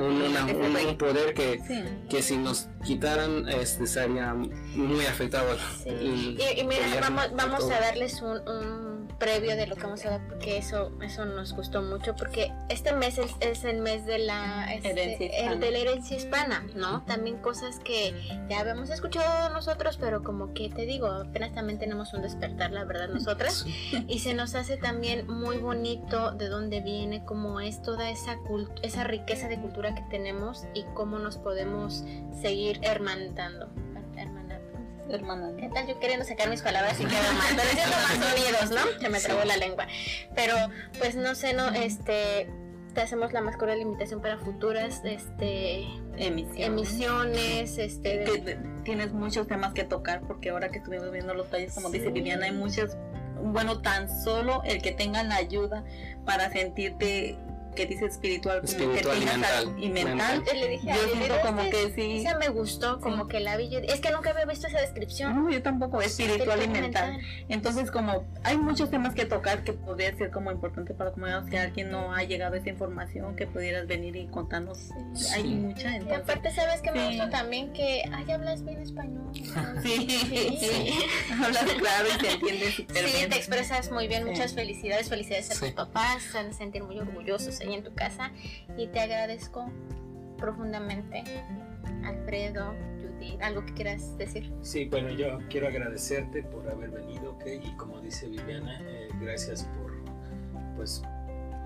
[0.00, 1.60] un, poder que,
[2.08, 5.56] que si nos quitaran este, estaría muy afectado.
[5.86, 8.91] Y, mira, vamos, vamos a darles un
[9.22, 12.92] previo de lo que vamos a dar porque eso eso nos gustó mucho porque este
[12.92, 17.78] mes es, el mes de la este, el de la herencia hispana no también cosas
[17.78, 18.14] que
[18.48, 22.84] ya habíamos escuchado nosotros pero como que te digo apenas también tenemos un despertar la
[22.84, 23.64] verdad nosotras.
[24.08, 28.38] Y se nos hace también muy bonito de dónde viene cómo es toda esa
[28.82, 32.04] esa riqueza de cultura que tenemos y cómo nos podemos
[32.40, 32.80] seguir
[35.16, 35.68] hermanando hermana.
[35.68, 35.86] ¿Qué tal?
[35.86, 39.00] Yo queriendo sacar mis palabras y quedo mal, pero haciendo más sonidos, ¿no?
[39.00, 39.86] Se me trabó la lengua.
[40.34, 40.54] Pero,
[40.98, 42.48] pues no sé, no, este,
[42.94, 45.86] te hacemos la más cordial invitación para futuras este,
[46.16, 46.66] Emisiones.
[46.66, 47.78] emisiones.
[47.78, 51.90] Este, Que tienes muchos temas que tocar porque ahora que estuvimos viendo los talleres, como
[51.90, 52.10] dice.
[52.10, 52.96] Viviana, hay muchos,
[53.42, 55.84] bueno, tan solo el que tengan la ayuda
[56.24, 57.38] para sentirte,
[57.74, 59.44] que dice espiritual, Espiritual y mental.
[59.68, 60.16] al- y mental.
[60.38, 60.60] Mental.
[60.60, 62.16] le dije Yo siento como "Este- que sí.
[62.18, 63.28] Esa me gustó, como Sí.
[63.30, 63.68] que la vi.
[63.70, 65.34] yo- Es que nunca había visto esa descripción.
[65.34, 67.18] No, yo tampoco, espiritual y mental.
[67.48, 71.44] Entonces, como hay muchos temas que tocar que podría ser como importante para la comunidad,
[71.48, 74.78] si alguien no ha llegado a esa información, que pudieras venir y contarnos.
[75.14, 75.26] Sí.
[75.34, 76.18] Hay mucha, Y entonces.
[76.18, 77.16] aparte, ¿sabes que me Sí.
[77.16, 77.72] gustó también?
[77.72, 79.30] Que, ay, hablas bien español.
[79.82, 80.58] Sí, Sí.
[80.60, 80.94] sí.
[81.42, 83.30] Hablas claro y se entiende súper Sí, bien.
[83.30, 84.30] te expresas muy bien, Sí.
[84.30, 85.60] muchas felicidades, felicidades a Sí.
[85.60, 88.32] tus papás, se van a sentir muy orgullosos ahí en tu casa
[88.76, 89.70] y te agradezco
[90.42, 91.22] profundamente,
[92.04, 94.52] Alfredo, Judith, algo que quieras decir.
[94.60, 97.44] Sí, bueno, yo quiero agradecerte por haber venido, ¿ok?
[97.62, 99.92] Y como dice Viviana, eh, gracias por,
[100.76, 101.02] pues,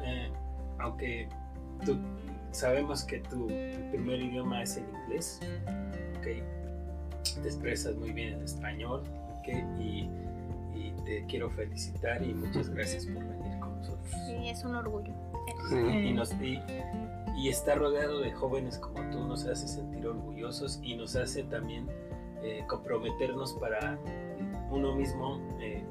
[0.05, 0.30] eh,
[0.78, 1.28] aunque
[1.84, 1.97] tú,
[2.51, 3.47] sabemos que tu
[3.90, 5.40] primer idioma es el inglés,
[6.18, 6.26] ¿ok?
[7.42, 9.03] Te expresas muy bien en español,
[9.38, 9.49] ¿ok?
[9.80, 10.09] Y,
[10.74, 14.11] y te quiero felicitar y muchas gracias por venir con nosotros.
[14.26, 15.14] Sí, es un orgullo.
[15.68, 15.76] Sí.
[15.76, 16.61] Y, nos, y,
[17.36, 21.86] y estar rodeado de jóvenes como tú nos hace sentir orgullosos y nos hace también
[22.42, 23.99] eh, comprometernos para
[24.70, 25.84] uno mismo eh,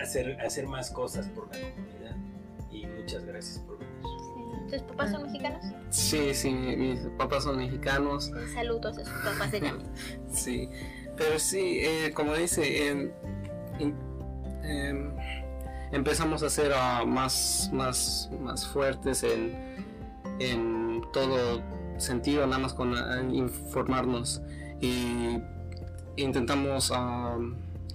[0.00, 2.16] hacer, hacer más cosas por la comunidad.
[2.70, 3.94] Y muchas gracias por venir.
[4.70, 4.70] Sí.
[4.70, 5.64] ¿Tus papás son mexicanos?
[5.90, 9.84] Sí, sí, mis papás son mexicanos, Saludos a sus papás de Yami.
[10.30, 10.68] sí.
[11.16, 13.10] Pero sí, eh, como dice, em,
[15.92, 19.56] empezamos a ser ah, más, más, más fuertes en,
[20.38, 21.62] en todo
[21.98, 24.42] sentido, nada más con ah, informarnos.
[24.80, 25.38] Y
[26.16, 27.36] intentamos, ah,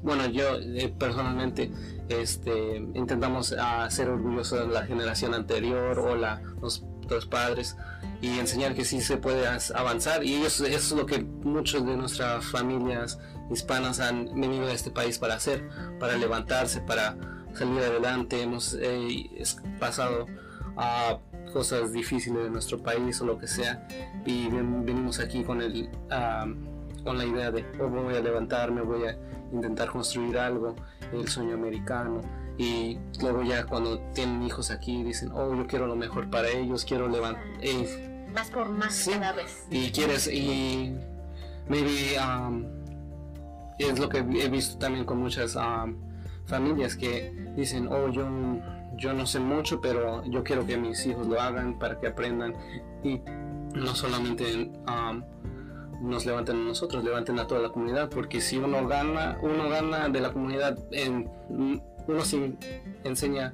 [0.02, 1.72] bueno, yo eh, personalmente,
[2.10, 3.56] este, intentamos
[3.90, 7.78] ser orgullosos de la generación anterior o la, los, los padres
[8.22, 10.24] y enseñar que sí se puede avanzar.
[10.24, 13.20] Y ellos, eso es lo que muchos de nuestras familias
[13.52, 15.68] hispanas han venido a este país para hacer,
[16.00, 17.18] para levantarse, para
[17.54, 18.42] salir adelante.
[18.42, 19.30] Hemos eh,
[19.80, 20.26] pasado
[20.78, 21.18] a
[21.52, 23.88] cosas difíciles de nuestro país o lo que sea
[24.26, 26.46] y ven- venimos aquí con el ah,
[27.04, 29.16] con la idea de oh, voy a levantarme voy a
[29.52, 30.76] intentar construir algo
[31.12, 32.22] el sueño americano
[32.58, 36.86] y luego ya cuando tienen hijos aquí dicen oh yo quiero lo mejor para ellos
[36.86, 37.44] quiero levantar
[38.34, 39.12] Vas por más Sí.
[39.12, 39.68] cada vez.
[39.70, 40.96] y quieres y
[41.70, 42.66] maybe um,
[43.78, 45.96] es lo que he visto también con muchas um,
[46.46, 48.28] familias que dicen oh yo
[48.96, 52.54] yo no sé mucho pero yo quiero que mis hijos lo hagan para que aprendan
[53.04, 53.22] y
[53.76, 55.24] no solamente um,
[56.02, 60.10] nos levanten a nosotros levanten a toda la comunidad porque si uno gana uno gana
[60.10, 60.78] de la comunidad
[62.08, 62.56] uno sí
[63.04, 63.54] enseña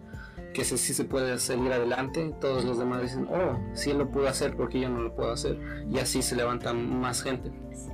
[0.54, 4.10] que se, sí se puede salir adelante, todos los demás dicen, oh, si él lo
[4.10, 5.60] pudo hacer, porque yo no lo puedo hacer?
[5.90, 7.52] Y así se levanta más gente.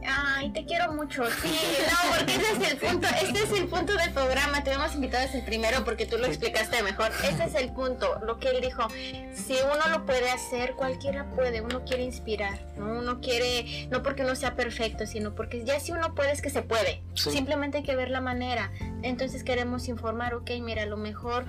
[0.07, 1.25] Ay, te quiero mucho.
[1.41, 3.07] Sí, no, porque ese es el punto.
[3.07, 4.63] Este es el punto del programa.
[4.63, 7.11] Te hemos invitado desde el primero porque tú lo explicaste mejor.
[7.23, 8.19] Ese es el punto.
[8.25, 8.87] Lo que él dijo.
[9.33, 11.61] Si uno lo puede hacer, cualquiera puede.
[11.61, 12.99] Uno quiere inspirar, ¿no?
[12.99, 16.49] Uno quiere, no porque uno sea perfecto, sino porque ya si uno puede es que
[16.49, 17.03] se puede.
[17.13, 17.31] Sí.
[17.31, 18.71] Simplemente hay que ver la manera.
[19.03, 21.45] Entonces queremos informar, ok, mira, a lo mejor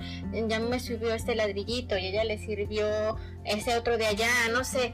[0.47, 4.93] ya me sirvió este ladrillito y ella le sirvió ese otro de allá, no sé.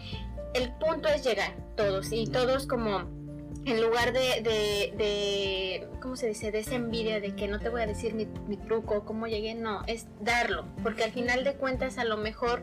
[0.53, 3.22] El punto es llegar, todos, y todos como
[3.65, 6.51] en lugar de, de, de, ¿cómo se dice?
[6.51, 9.55] De esa envidia de que no te voy a decir mi, mi truco, cómo llegué,
[9.55, 12.61] no, es darlo, porque al final de cuentas a lo mejor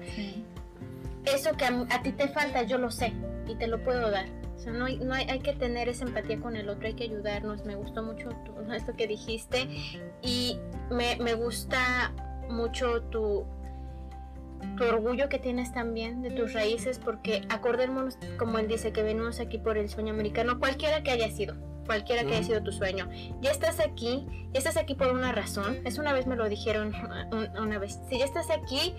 [1.24, 3.12] eso que a, a ti te falta yo lo sé
[3.46, 4.26] y te lo puedo dar.
[4.56, 6.92] O sea, no, hay, no hay, hay que tener esa empatía con el otro, hay
[6.94, 7.64] que ayudarnos.
[7.64, 9.68] Me gustó mucho tu- esto que dijiste
[10.22, 10.58] y
[10.90, 12.12] me, me gusta
[12.50, 13.46] mucho tu,
[14.76, 19.40] tu orgullo que tienes también de tus raíces, porque acordémonos, como él dice, que venimos
[19.40, 21.54] aquí por el sueño americano, cualquiera que haya sido,
[21.86, 23.08] cualquiera que haya sido tu sueño.
[23.40, 25.78] Ya estás aquí, ya estás aquí por una razón.
[25.84, 26.92] Es una vez me lo dijeron,
[27.32, 28.94] un- una vez, si ya estás aquí,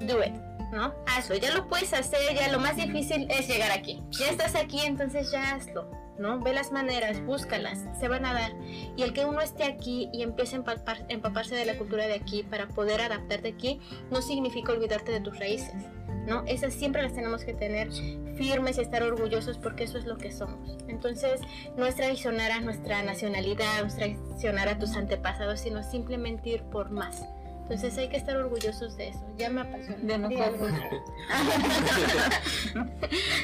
[0.00, 0.34] do it.
[0.72, 0.94] ¿No?
[1.06, 4.02] Hazlo, ya lo puedes hacer, ya lo más difícil es llegar aquí.
[4.12, 6.40] Ya estás aquí, entonces ya hazlo, ¿no?
[6.40, 8.52] Ve las maneras, búscalas, se van a dar.
[8.96, 12.14] Y el que uno esté aquí y empiece a empapar- empaparse de la cultura de
[12.14, 15.74] aquí para poder adaptarte aquí, no significa olvidarte de tus raíces,
[16.26, 16.44] ¿no?
[16.46, 17.90] Esas siempre las tenemos que tener
[18.36, 20.76] firmes y estar orgullosos porque eso es lo que somos.
[20.88, 21.40] Entonces,
[21.76, 26.62] no es traicionar a nuestra nacionalidad, no es traicionar a tus antepasados, sino simplemente ir
[26.64, 27.22] por más.
[27.72, 29.24] Entonces hay que estar orgullosos de eso.
[29.38, 29.96] Ya me apasiona.
[30.02, 30.70] De nosotros.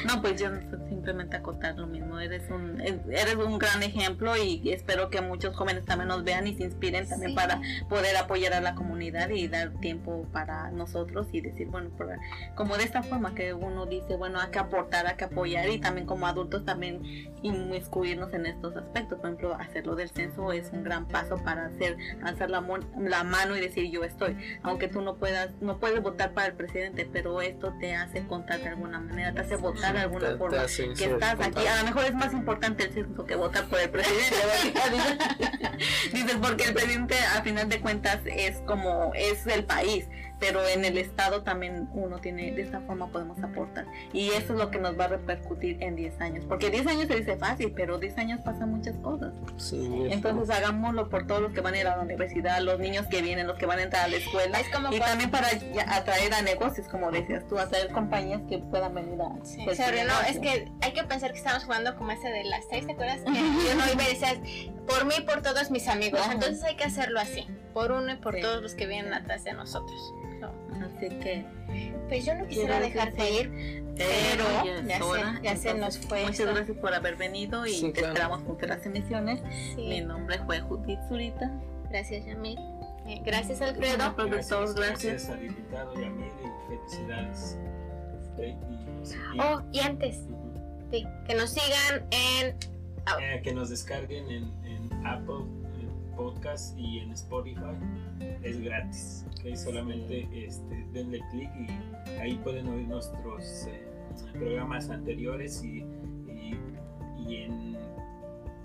[0.05, 0.49] No, pues yo
[0.87, 2.19] simplemente acotar lo mismo.
[2.19, 6.55] Eres un, eres un gran ejemplo y espero que muchos jóvenes también nos vean y
[6.55, 11.41] se inspiren también para poder apoyar a la comunidad y dar tiempo para nosotros y
[11.41, 11.91] decir, bueno,
[12.55, 15.79] como de esta forma que uno dice, bueno, hay que aportar, hay que apoyar y
[15.79, 17.03] también como adultos también
[17.43, 19.19] inmiscuirnos en estos aspectos.
[19.19, 22.63] Por ejemplo, hacerlo del censo es un gran paso para hacer, alzar la,
[22.97, 24.18] la mano y decir yo estoy.
[24.63, 28.59] Aunque tú no puedas, no puedes votar para el presidente, pero esto te hace contar
[28.59, 31.67] de alguna manera, te hace votar de alguna forma que estás aquí.
[31.67, 34.35] A lo mejor es más importante el censo que votar por el presidente.
[36.13, 40.07] Dices, porque el presidente a final de cuentas es como es el país
[40.39, 43.85] pero en el Estado también uno tiene, de esta forma podemos aportar.
[44.13, 46.45] Y eso es lo que nos va a repercutir en 10 años.
[46.47, 49.33] Porque 10 años se dice fácil, pero 10 años pasan muchas cosas.
[49.71, 53.21] Entonces hagámoslo por todos los que van a ir a la universidad, los niños que
[53.21, 54.59] vienen, los que van a entrar a la escuela.
[54.91, 55.47] y también para
[55.87, 59.29] atraer a negocios, como decías tú, atraer compañías que puedan venir a...
[59.43, 62.63] Sí, pues, no, es que hay que pensar que estamos jugando como ese de las
[62.69, 63.21] seis, ¿te acuerdas?
[63.21, 64.37] Que yo no iba y decías,
[64.87, 66.21] por mí y por todos mis amigos.
[66.31, 67.47] Entonces hay que hacerlo así,
[67.79, 70.13] por uno y por todos los que vienen atrás de nosotros.
[70.97, 71.45] Así que.
[72.09, 74.43] Pues yo no quisiera dejarte ir, pero
[75.41, 76.25] ya, se, nos fue.
[76.25, 79.41] Muchas gracias por haber venido y te esperamos con las emisiones.
[79.77, 81.51] Mi nombre fue Judith Zurita.
[81.89, 82.59] Gracias, Yamil.
[83.07, 84.13] Eh, gracias, Alfredo.
[84.15, 84.75] Gracias, gracias.
[84.75, 87.57] gracias al invitado Yamil y felicidades.
[89.39, 90.17] oh, y antes,
[90.91, 92.55] sí, que nos sigan en.
[93.21, 95.58] Eh, que nos descarguen en, en Apple
[96.19, 97.77] podcast y en Spotify
[98.43, 99.25] es gratis.
[99.39, 99.55] ¿okay?
[99.55, 103.87] Solamente este, denle clic y ahí pueden oír nuestros eh,
[104.33, 105.85] programas anteriores y,
[106.27, 107.77] y, en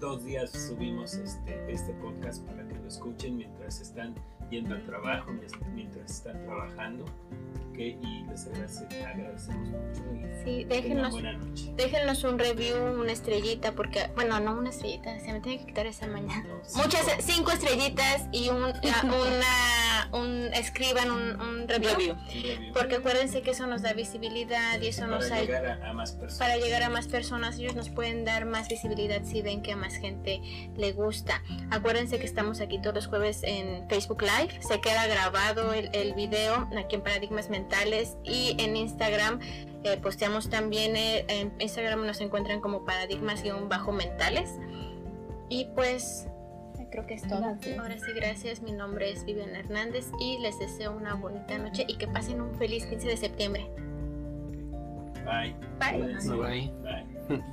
[0.01, 4.15] dos días subimos este, este podcast para que lo escuchen mientras están
[4.51, 5.31] yendo al trabajo,
[5.75, 7.05] mientras están trabajando
[7.79, 10.03] y les agradecemos mucho.
[10.15, 11.15] Y sí, déjenos,
[11.77, 15.87] déjenos un review, una estrellita, porque, bueno, no una estrellita, se me tiene que quitar
[15.87, 16.47] esa mañana.
[16.77, 22.17] Muchas, cinco estrellitas y un, una, un, escriban un, un review,
[22.73, 25.61] Porque acuérdense que eso nos da visibilidad y eso nos ayuda.
[25.61, 26.39] Para llegar a más personas.
[26.39, 29.77] Para llegar a más personas, ellos nos pueden dar más visibilidad si ven que a
[29.77, 30.41] más gente
[30.77, 31.43] le gusta.
[31.71, 36.15] Acuérdense que estamos aquí todos los jueves en Facebook Live, se queda grabado el, el
[36.15, 37.64] video aquí en Paradigmas Mentales
[38.25, 39.41] y en Instagram
[39.85, 44.51] eh, posteamos también, eh, en Instagram nos encuentran como paradigmas-mentales.
[45.49, 46.27] Y pues
[46.91, 47.45] creo que es todo.
[47.45, 48.63] Ahora sí, gracias.
[48.63, 52.55] Mi nombre es Viviana Hernández y les deseo una bonita noche y que pasen un
[52.55, 53.71] feliz 15 de septiembre.
[55.25, 55.55] Bye.
[55.81, 56.17] Bye.
[56.29, 56.73] Bye.
[57.29, 57.45] Bye.